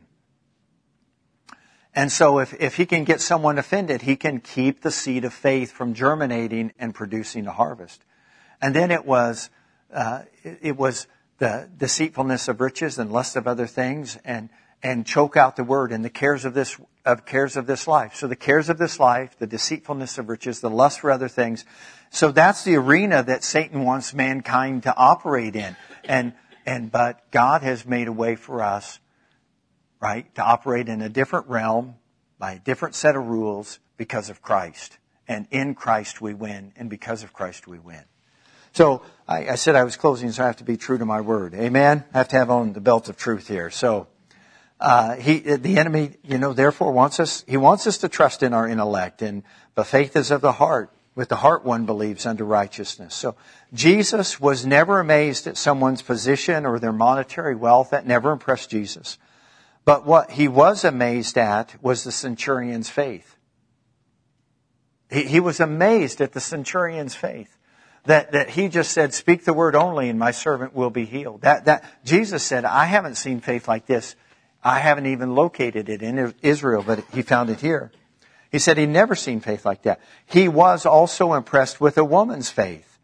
And 1.94 2.12
so 2.12 2.38
if, 2.38 2.54
if 2.60 2.76
he 2.76 2.86
can 2.86 3.04
get 3.04 3.20
someone 3.20 3.58
offended, 3.58 4.02
he 4.02 4.16
can 4.16 4.40
keep 4.40 4.82
the 4.82 4.90
seed 4.90 5.24
of 5.24 5.32
faith 5.32 5.72
from 5.72 5.94
germinating 5.94 6.72
and 6.78 6.94
producing 6.94 7.46
a 7.46 7.52
harvest. 7.52 8.04
And 8.60 8.74
then 8.74 8.90
it 8.90 9.06
was, 9.06 9.50
uh, 9.92 10.22
it, 10.42 10.58
it 10.62 10.76
was 10.76 11.06
the 11.38 11.68
deceitfulness 11.76 12.48
of 12.48 12.60
riches 12.60 12.98
and 12.98 13.10
lust 13.10 13.36
of 13.36 13.46
other 13.46 13.66
things 13.66 14.18
and, 14.24 14.50
and 14.82 15.06
choke 15.06 15.36
out 15.36 15.56
the 15.56 15.64
word 15.64 15.92
and 15.92 16.04
the 16.04 16.10
cares 16.10 16.44
of 16.44 16.54
this, 16.54 16.78
of 17.04 17.26
cares 17.26 17.56
of 17.56 17.66
this 17.66 17.88
life. 17.88 18.14
So 18.14 18.26
the 18.26 18.36
cares 18.36 18.68
of 18.68 18.78
this 18.78 19.00
life, 19.00 19.38
the 19.38 19.46
deceitfulness 19.46 20.18
of 20.18 20.28
riches, 20.28 20.60
the 20.60 20.70
lust 20.70 21.00
for 21.00 21.10
other 21.10 21.28
things. 21.28 21.64
So 22.10 22.32
that's 22.32 22.64
the 22.64 22.76
arena 22.76 23.22
that 23.22 23.42
Satan 23.42 23.84
wants 23.84 24.14
mankind 24.14 24.84
to 24.84 24.96
operate 24.96 25.56
in. 25.56 25.76
And, 26.04 26.34
and, 26.64 26.92
but 26.92 27.30
God 27.30 27.62
has 27.62 27.84
made 27.84 28.08
a 28.08 28.12
way 28.12 28.36
for 28.36 28.62
us 28.62 28.98
right? 30.00 30.32
To 30.34 30.42
operate 30.42 30.88
in 30.88 31.02
a 31.02 31.08
different 31.08 31.48
realm 31.48 31.96
by 32.38 32.52
a 32.52 32.58
different 32.58 32.94
set 32.94 33.16
of 33.16 33.26
rules 33.26 33.78
because 33.96 34.30
of 34.30 34.42
Christ. 34.42 34.98
And 35.28 35.46
in 35.50 35.74
Christ 35.74 36.20
we 36.20 36.34
win, 36.34 36.72
and 36.76 36.88
because 36.88 37.22
of 37.22 37.32
Christ 37.32 37.66
we 37.66 37.78
win. 37.78 38.04
So 38.72 39.02
I, 39.26 39.48
I, 39.48 39.54
said 39.54 39.74
I 39.74 39.84
was 39.84 39.96
closing, 39.96 40.30
so 40.30 40.44
I 40.44 40.46
have 40.46 40.58
to 40.58 40.64
be 40.64 40.76
true 40.76 40.98
to 40.98 41.06
my 41.06 41.20
word. 41.20 41.54
Amen. 41.54 42.04
I 42.12 42.18
have 42.18 42.28
to 42.28 42.36
have 42.36 42.50
on 42.50 42.74
the 42.74 42.80
belt 42.80 43.08
of 43.08 43.16
truth 43.16 43.48
here. 43.48 43.70
So 43.70 44.06
uh, 44.78 45.16
he, 45.16 45.38
the 45.38 45.78
enemy, 45.78 46.12
you 46.22 46.38
know, 46.38 46.52
therefore 46.52 46.92
wants 46.92 47.18
us. 47.18 47.44
He 47.46 47.56
wants 47.56 47.86
us 47.86 47.98
to 47.98 48.08
trust 48.08 48.42
in 48.42 48.52
our 48.52 48.68
intellect, 48.68 49.22
and 49.22 49.42
but 49.74 49.86
faith 49.86 50.16
is 50.16 50.30
of 50.30 50.40
the 50.40 50.52
heart. 50.52 50.92
With 51.14 51.30
the 51.30 51.36
heart, 51.36 51.64
one 51.64 51.86
believes 51.86 52.26
unto 52.26 52.44
righteousness. 52.44 53.14
So 53.14 53.36
Jesus 53.72 54.38
was 54.38 54.66
never 54.66 55.00
amazed 55.00 55.46
at 55.46 55.56
someone's 55.56 56.02
position 56.02 56.66
or 56.66 56.78
their 56.78 56.92
monetary 56.92 57.54
wealth. 57.54 57.90
That 57.90 58.06
never 58.06 58.32
impressed 58.32 58.68
Jesus. 58.68 59.16
But 59.86 60.04
what 60.04 60.32
he 60.32 60.46
was 60.46 60.84
amazed 60.84 61.38
at 61.38 61.82
was 61.82 62.04
the 62.04 62.12
centurion's 62.12 62.90
faith. 62.90 63.36
He, 65.10 65.22
he 65.22 65.40
was 65.40 65.60
amazed 65.60 66.20
at 66.20 66.32
the 66.32 66.40
centurion's 66.40 67.14
faith. 67.14 67.56
That, 68.04 68.32
that 68.32 68.50
he 68.50 68.68
just 68.68 68.92
said, 68.92 69.14
speak 69.14 69.44
the 69.44 69.52
word 69.52 69.74
only 69.74 70.08
and 70.08 70.18
my 70.18 70.32
servant 70.32 70.74
will 70.74 70.90
be 70.90 71.06
healed. 71.06 71.42
That, 71.42 71.64
that, 71.64 71.84
Jesus 72.04 72.42
said, 72.42 72.64
I 72.64 72.84
haven't 72.84 73.16
seen 73.16 73.40
faith 73.40 73.66
like 73.66 73.86
this. 73.86 74.14
I 74.66 74.80
haven't 74.80 75.06
even 75.06 75.36
located 75.36 75.88
it 75.88 76.02
in 76.02 76.34
Israel, 76.42 76.82
but 76.84 77.04
he 77.14 77.22
found 77.22 77.50
it 77.50 77.60
here. 77.60 77.92
He 78.50 78.58
said 78.58 78.78
he'd 78.78 78.88
never 78.88 79.14
seen 79.14 79.38
faith 79.38 79.64
like 79.64 79.82
that. 79.82 80.00
He 80.26 80.48
was 80.48 80.84
also 80.84 81.34
impressed 81.34 81.80
with 81.80 81.96
a 81.96 82.04
woman's 82.04 82.50
faith. 82.50 82.98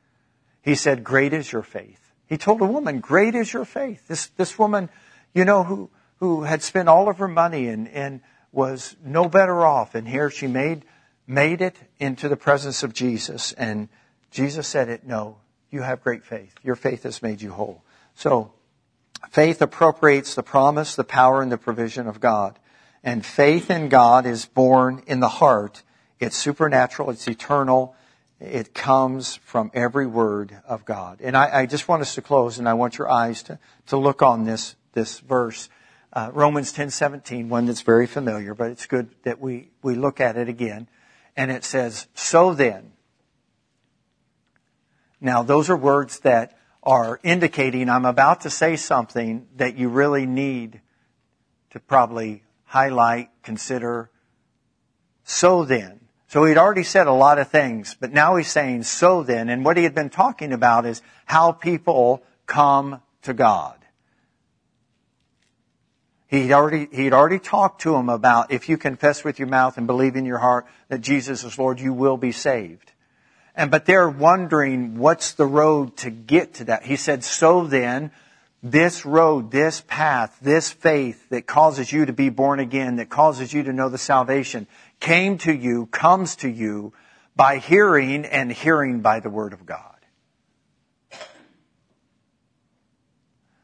He 0.61 0.75
said, 0.75 1.05
great 1.05 1.33
is 1.33 1.53
your 1.53 1.63
faith. 1.63 2.13
He 2.27 2.37
told 2.37 2.63
a 2.63 2.67
woman, 2.67 2.99
great 2.99 3.37
is 3.37 3.53
your 3.53 3.65
faith. 3.65 4.09
This, 4.09 4.27
this 4.37 4.59
woman, 4.59 4.89
you 5.35 5.45
know, 5.45 5.63
who, 5.63 5.89
who 6.17 6.43
had 6.43 6.63
spent 6.63 6.89
all 6.89 7.09
of 7.09 7.19
her 7.19 7.29
money 7.29 7.69
and, 7.69 7.87
and 7.87 8.23
was 8.51 8.97
no 9.05 9.29
better 9.29 9.65
off. 9.65 9.95
And 9.95 10.09
here 10.09 10.31
she 10.31 10.49
made, 10.49 10.85
made 11.29 11.63
it 11.63 11.77
into 12.01 12.29
the 12.29 12.37
presence 12.37 12.83
of 12.83 12.93
Jesus. 12.93 13.53
And 13.53 13.89
Jesus 14.33 14.67
said 14.67 14.89
it, 14.89 15.07
no, 15.07 15.37
you 15.71 15.83
have 15.83 16.03
great 16.03 16.25
faith. 16.25 16.57
Your 16.65 16.75
faith 16.75 17.05
has 17.05 17.23
made 17.23 17.41
you 17.41 17.53
whole. 17.53 17.85
So, 18.17 18.51
faith 19.31 19.63
appropriates 19.63 20.35
the 20.35 20.43
promise, 20.43 20.95
the 20.95 21.05
power, 21.05 21.43
and 21.43 21.51
the 21.51 21.59
provision 21.59 22.07
of 22.07 22.21
God. 22.21 22.59
And 23.05 23.25
faith 23.25 23.71
in 23.71 23.89
God 23.89 24.27
is 24.27 24.47
born 24.47 25.03
in 25.07 25.21
the 25.21 25.29
heart. 25.29 25.83
It's 26.21 26.37
supernatural. 26.37 27.11
It's 27.11 27.27
eternal. 27.27 27.97
It 28.41 28.75
comes 28.75 29.37
from 29.37 29.71
every 29.75 30.07
word 30.07 30.57
of 30.67 30.85
God. 30.85 31.21
And 31.21 31.37
I, 31.37 31.61
I 31.61 31.67
just 31.67 31.89
want 31.89 32.03
us 32.03 32.15
to 32.15 32.23
close 32.23 32.59
and 32.59 32.69
I 32.69 32.75
want 32.75 32.99
your 32.99 33.11
eyes 33.11 33.43
to, 33.45 33.59
to 33.87 33.97
look 33.97 34.23
on 34.23 34.45
this, 34.45 34.77
this 34.93 35.19
verse 35.21 35.69
uh, 36.13 36.31
Romans 36.33 36.73
10:17, 36.73 37.49
one 37.49 37.67
that's 37.67 37.81
very 37.81 38.07
familiar, 38.07 38.55
but 38.55 38.71
it's 38.71 38.87
good 38.87 39.09
that 39.23 39.41
we, 39.41 39.71
we 39.83 39.95
look 39.95 40.21
at 40.21 40.37
it 40.37 40.49
again. 40.49 40.89
And 41.37 41.51
it 41.51 41.65
says, 41.65 42.07
"So 42.15 42.53
then." 42.53 42.93
Now, 45.21 45.43
those 45.43 45.71
are 45.71 45.77
words 45.77 46.21
that 46.21 46.59
are 46.83 47.21
indicating 47.23 47.89
I'm 47.89 48.05
about 48.05 48.43
to 48.43 48.51
say 48.51 48.77
something 48.77 49.47
that 49.57 49.77
you 49.77 49.89
really 49.89 50.27
need 50.27 50.81
to 51.71 51.81
probably 51.81 52.43
highlight, 52.65 53.31
consider. 53.43 54.11
So 55.25 55.65
then. 55.65 56.01
So 56.29 56.45
he'd 56.45 56.57
already 56.57 56.83
said 56.83 57.07
a 57.07 57.13
lot 57.13 57.39
of 57.39 57.49
things, 57.49 57.95
but 58.01 58.13
now 58.13 58.37
he's 58.37 58.51
saying 58.51 58.85
so 58.85 59.23
then. 59.23 59.51
And 59.51 59.65
what 59.65 59.77
he 59.77 59.85
had 59.85 59.95
been 59.95 60.11
talking 60.11 60.53
about 60.53 60.87
is 60.87 61.03
how 61.27 61.53
people 61.53 62.23
come 62.47 63.03
to 63.23 63.35
God. 63.35 63.77
He'd 66.29 66.53
already, 66.53 66.89
he'd 66.91 67.13
already 67.13 67.39
talked 67.39 67.83
to 67.83 67.95
him 67.95 68.09
about 68.09 68.51
if 68.51 68.71
you 68.71 68.79
confess 68.79 69.23
with 69.23 69.39
your 69.39 69.49
mouth 69.49 69.77
and 69.77 69.87
believe 69.87 70.17
in 70.17 70.25
your 70.25 70.39
heart 70.39 70.67
that 70.89 71.03
Jesus 71.03 71.45
is 71.45 71.59
Lord, 71.59 71.79
you 71.79 71.93
will 71.93 72.17
be 72.17 72.33
saved. 72.33 72.92
And, 73.55 73.71
but 73.71 73.85
they're 73.85 74.09
wondering 74.09 74.99
what's 74.99 75.33
the 75.33 75.47
road 75.47 75.97
to 75.99 76.11
get 76.11 76.55
to 76.55 76.65
that. 76.65 76.85
He 76.85 76.97
said, 76.97 77.23
so 77.23 77.65
then, 77.67 78.11
this 78.63 79.05
road, 79.05 79.51
this 79.51 79.83
path, 79.87 80.39
this 80.41 80.71
faith 80.71 81.29
that 81.31 81.47
causes 81.47 81.93
you 81.93 82.07
to 82.07 82.13
be 82.13 82.31
born 82.31 82.61
again, 82.61 82.97
that 82.97 83.11
causes 83.11 83.53
you 83.53 83.63
to 83.65 83.73
know 83.73 83.89
the 83.89 83.99
salvation, 83.99 84.67
came 85.01 85.37
to 85.39 85.53
you, 85.53 85.87
comes 85.87 86.37
to 86.37 86.49
you 86.49 86.93
by 87.35 87.59
hearing 87.59 88.25
and 88.25 88.53
hearing 88.53 89.01
by 89.01 89.21
the 89.21 89.31
word 89.31 89.53
of 89.53 89.67
God. 89.67 89.97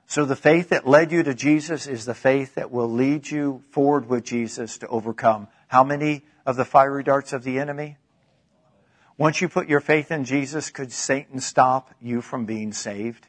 So 0.06 0.24
the 0.24 0.36
faith 0.36 0.70
that 0.70 0.88
led 0.88 1.12
you 1.12 1.22
to 1.22 1.34
Jesus 1.34 1.86
is 1.86 2.06
the 2.06 2.14
faith 2.14 2.54
that 2.54 2.70
will 2.70 2.90
lead 2.90 3.30
you 3.30 3.62
forward 3.70 4.08
with 4.08 4.24
Jesus 4.24 4.78
to 4.78 4.88
overcome 4.88 5.48
how 5.68 5.84
many 5.84 6.22
of 6.46 6.56
the 6.56 6.64
fiery 6.64 7.04
darts 7.04 7.34
of 7.34 7.44
the 7.44 7.58
enemy? 7.58 7.98
Once 9.18 9.40
you 9.40 9.48
put 9.48 9.68
your 9.68 9.80
faith 9.80 10.12
in 10.12 10.24
Jesus, 10.24 10.70
could 10.70 10.92
Satan 10.92 11.40
stop 11.40 11.92
you 12.00 12.22
from 12.22 12.46
being 12.46 12.72
saved? 12.72 13.26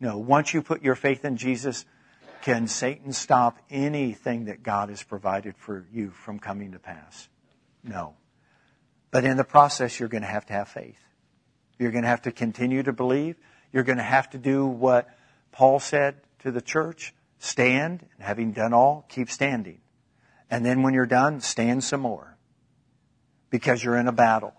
No. 0.00 0.16
Once 0.16 0.54
you 0.54 0.62
put 0.62 0.82
your 0.82 0.94
faith 0.94 1.24
in 1.24 1.36
Jesus, 1.36 1.84
can 2.40 2.66
Satan 2.66 3.12
stop 3.12 3.58
anything 3.70 4.46
that 4.46 4.62
God 4.62 4.88
has 4.88 5.02
provided 5.02 5.54
for 5.58 5.84
you 5.92 6.10
from 6.10 6.38
coming 6.38 6.72
to 6.72 6.78
pass? 6.78 7.28
No. 7.84 8.14
But 9.10 9.24
in 9.24 9.36
the 9.36 9.44
process, 9.44 10.00
you're 10.00 10.08
going 10.08 10.22
to 10.22 10.28
have 10.28 10.46
to 10.46 10.54
have 10.54 10.68
faith. 10.68 10.98
You're 11.78 11.90
going 11.90 12.04
to 12.04 12.08
have 12.08 12.22
to 12.22 12.32
continue 12.32 12.82
to 12.82 12.92
believe. 12.92 13.36
You're 13.72 13.84
going 13.84 13.98
to 13.98 14.04
have 14.04 14.30
to 14.30 14.38
do 14.38 14.66
what 14.66 15.08
Paul 15.52 15.78
said 15.78 16.16
to 16.40 16.50
the 16.50 16.62
church, 16.62 17.14
stand, 17.38 18.06
and 18.14 18.26
having 18.26 18.52
done 18.52 18.72
all, 18.72 19.04
keep 19.10 19.30
standing. 19.30 19.80
And 20.50 20.64
then 20.64 20.82
when 20.82 20.94
you're 20.94 21.04
done, 21.04 21.42
stand 21.42 21.84
some 21.84 22.00
more. 22.00 22.38
Because 23.50 23.84
you're 23.84 23.96
in 23.96 24.08
a 24.08 24.12
battle. 24.12 24.54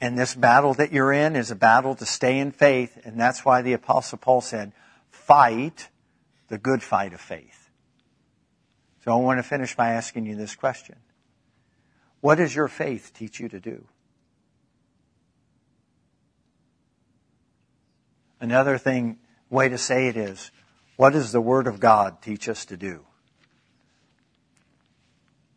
And 0.00 0.18
this 0.18 0.34
battle 0.34 0.74
that 0.74 0.92
you're 0.92 1.12
in 1.12 1.36
is 1.36 1.50
a 1.50 1.56
battle 1.56 1.94
to 1.94 2.04
stay 2.04 2.38
in 2.38 2.52
faith, 2.52 2.98
and 3.04 3.18
that's 3.18 3.44
why 3.44 3.62
the 3.62 3.72
apostle 3.72 4.18
Paul 4.18 4.40
said, 4.40 4.72
fight 5.10 5.88
the 6.48 6.58
good 6.58 6.82
fight 6.82 7.14
of 7.14 7.20
faith. 7.20 7.70
So 9.04 9.12
I 9.12 9.16
want 9.16 9.38
to 9.38 9.42
finish 9.42 9.74
by 9.74 9.90
asking 9.90 10.26
you 10.26 10.34
this 10.34 10.54
question. 10.54 10.96
What 12.20 12.36
does 12.36 12.54
your 12.54 12.68
faith 12.68 13.12
teach 13.14 13.38
you 13.38 13.48
to 13.50 13.60
do? 13.60 13.86
Another 18.40 18.78
thing 18.78 19.18
way 19.50 19.68
to 19.68 19.78
say 19.78 20.08
it 20.08 20.16
is, 20.16 20.50
what 20.96 21.12
does 21.12 21.32
the 21.32 21.40
Word 21.40 21.66
of 21.66 21.80
God 21.80 22.22
teach 22.22 22.48
us 22.48 22.64
to 22.66 22.76
do? 22.76 23.04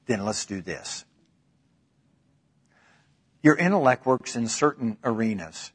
Then 0.05 0.25
let's 0.25 0.45
do 0.45 0.61
this. 0.61 1.05
Your 3.41 3.55
intellect 3.55 4.05
works 4.05 4.35
in 4.35 4.47
certain 4.47 4.97
arenas, 5.03 5.71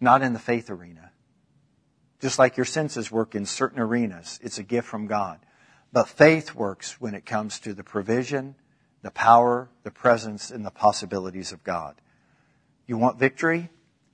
not 0.00 0.22
in 0.22 0.32
the 0.32 0.38
faith 0.38 0.70
arena. 0.70 1.10
Just 2.20 2.38
like 2.38 2.56
your 2.56 2.66
senses 2.66 3.10
work 3.10 3.34
in 3.34 3.46
certain 3.46 3.80
arenas, 3.80 4.40
it's 4.42 4.58
a 4.58 4.62
gift 4.62 4.88
from 4.88 5.06
God. 5.06 5.38
But 5.92 6.08
faith 6.08 6.54
works 6.54 7.00
when 7.00 7.14
it 7.14 7.24
comes 7.24 7.60
to 7.60 7.72
the 7.72 7.84
provision, 7.84 8.56
the 9.02 9.10
power, 9.10 9.68
the 9.82 9.90
presence, 9.90 10.50
and 10.50 10.64
the 10.64 10.70
possibilities 10.70 11.52
of 11.52 11.62
God. 11.62 12.00
You 12.86 12.96
want 12.96 13.18
victory? 13.18 13.70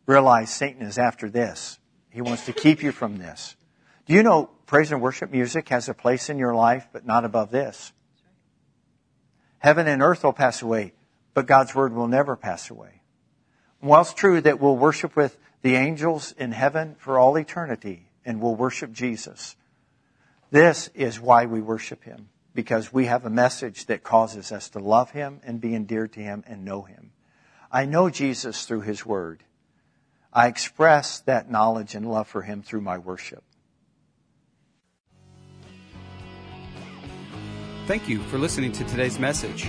Realize 0.06 0.52
Satan 0.52 0.82
is 0.82 0.98
after 0.98 1.30
this. 1.30 1.78
He 2.10 2.20
wants 2.20 2.46
to 2.46 2.52
keep 2.52 2.82
you 2.82 2.92
from 2.92 3.18
this. 3.18 3.56
Do 4.06 4.14
you 4.14 4.22
know 4.22 4.50
praise 4.66 4.90
and 4.92 5.00
worship 5.00 5.30
music 5.30 5.68
has 5.68 5.88
a 5.88 5.94
place 5.94 6.28
in 6.28 6.38
your 6.38 6.54
life, 6.54 6.88
but 6.92 7.06
not 7.06 7.24
above 7.24 7.50
this? 7.50 7.92
Heaven 9.58 9.86
and 9.86 10.02
earth 10.02 10.24
will 10.24 10.32
pass 10.32 10.62
away, 10.62 10.92
but 11.34 11.46
God's 11.46 11.74
word 11.74 11.92
will 11.92 12.08
never 12.08 12.36
pass 12.36 12.70
away. 12.70 13.02
While 13.80 14.02
it's 14.02 14.14
true 14.14 14.40
that 14.40 14.60
we'll 14.60 14.76
worship 14.76 15.16
with 15.16 15.38
the 15.62 15.74
angels 15.74 16.32
in 16.36 16.52
heaven 16.52 16.96
for 16.98 17.18
all 17.18 17.36
eternity 17.36 18.10
and 18.24 18.40
we'll 18.40 18.54
worship 18.54 18.92
Jesus, 18.92 19.56
this 20.50 20.90
is 20.94 21.20
why 21.20 21.46
we 21.46 21.60
worship 21.60 22.04
him, 22.04 22.28
because 22.54 22.92
we 22.92 23.06
have 23.06 23.24
a 23.24 23.30
message 23.30 23.86
that 23.86 24.02
causes 24.02 24.52
us 24.52 24.68
to 24.70 24.78
love 24.78 25.12
him 25.12 25.40
and 25.44 25.60
be 25.60 25.74
endeared 25.74 26.12
to 26.14 26.20
him 26.20 26.44
and 26.46 26.64
know 26.64 26.82
him. 26.82 27.12
I 27.72 27.84
know 27.86 28.10
Jesus 28.10 28.66
through 28.66 28.82
his 28.82 29.06
word. 29.06 29.44
I 30.32 30.48
express 30.48 31.20
that 31.20 31.50
knowledge 31.50 31.94
and 31.94 32.10
love 32.10 32.28
for 32.28 32.42
him 32.42 32.62
through 32.62 32.82
my 32.82 32.98
worship. 32.98 33.44
Thank 37.86 38.08
you 38.08 38.20
for 38.24 38.38
listening 38.38 38.72
to 38.72 38.84
today's 38.84 39.18
message. 39.18 39.68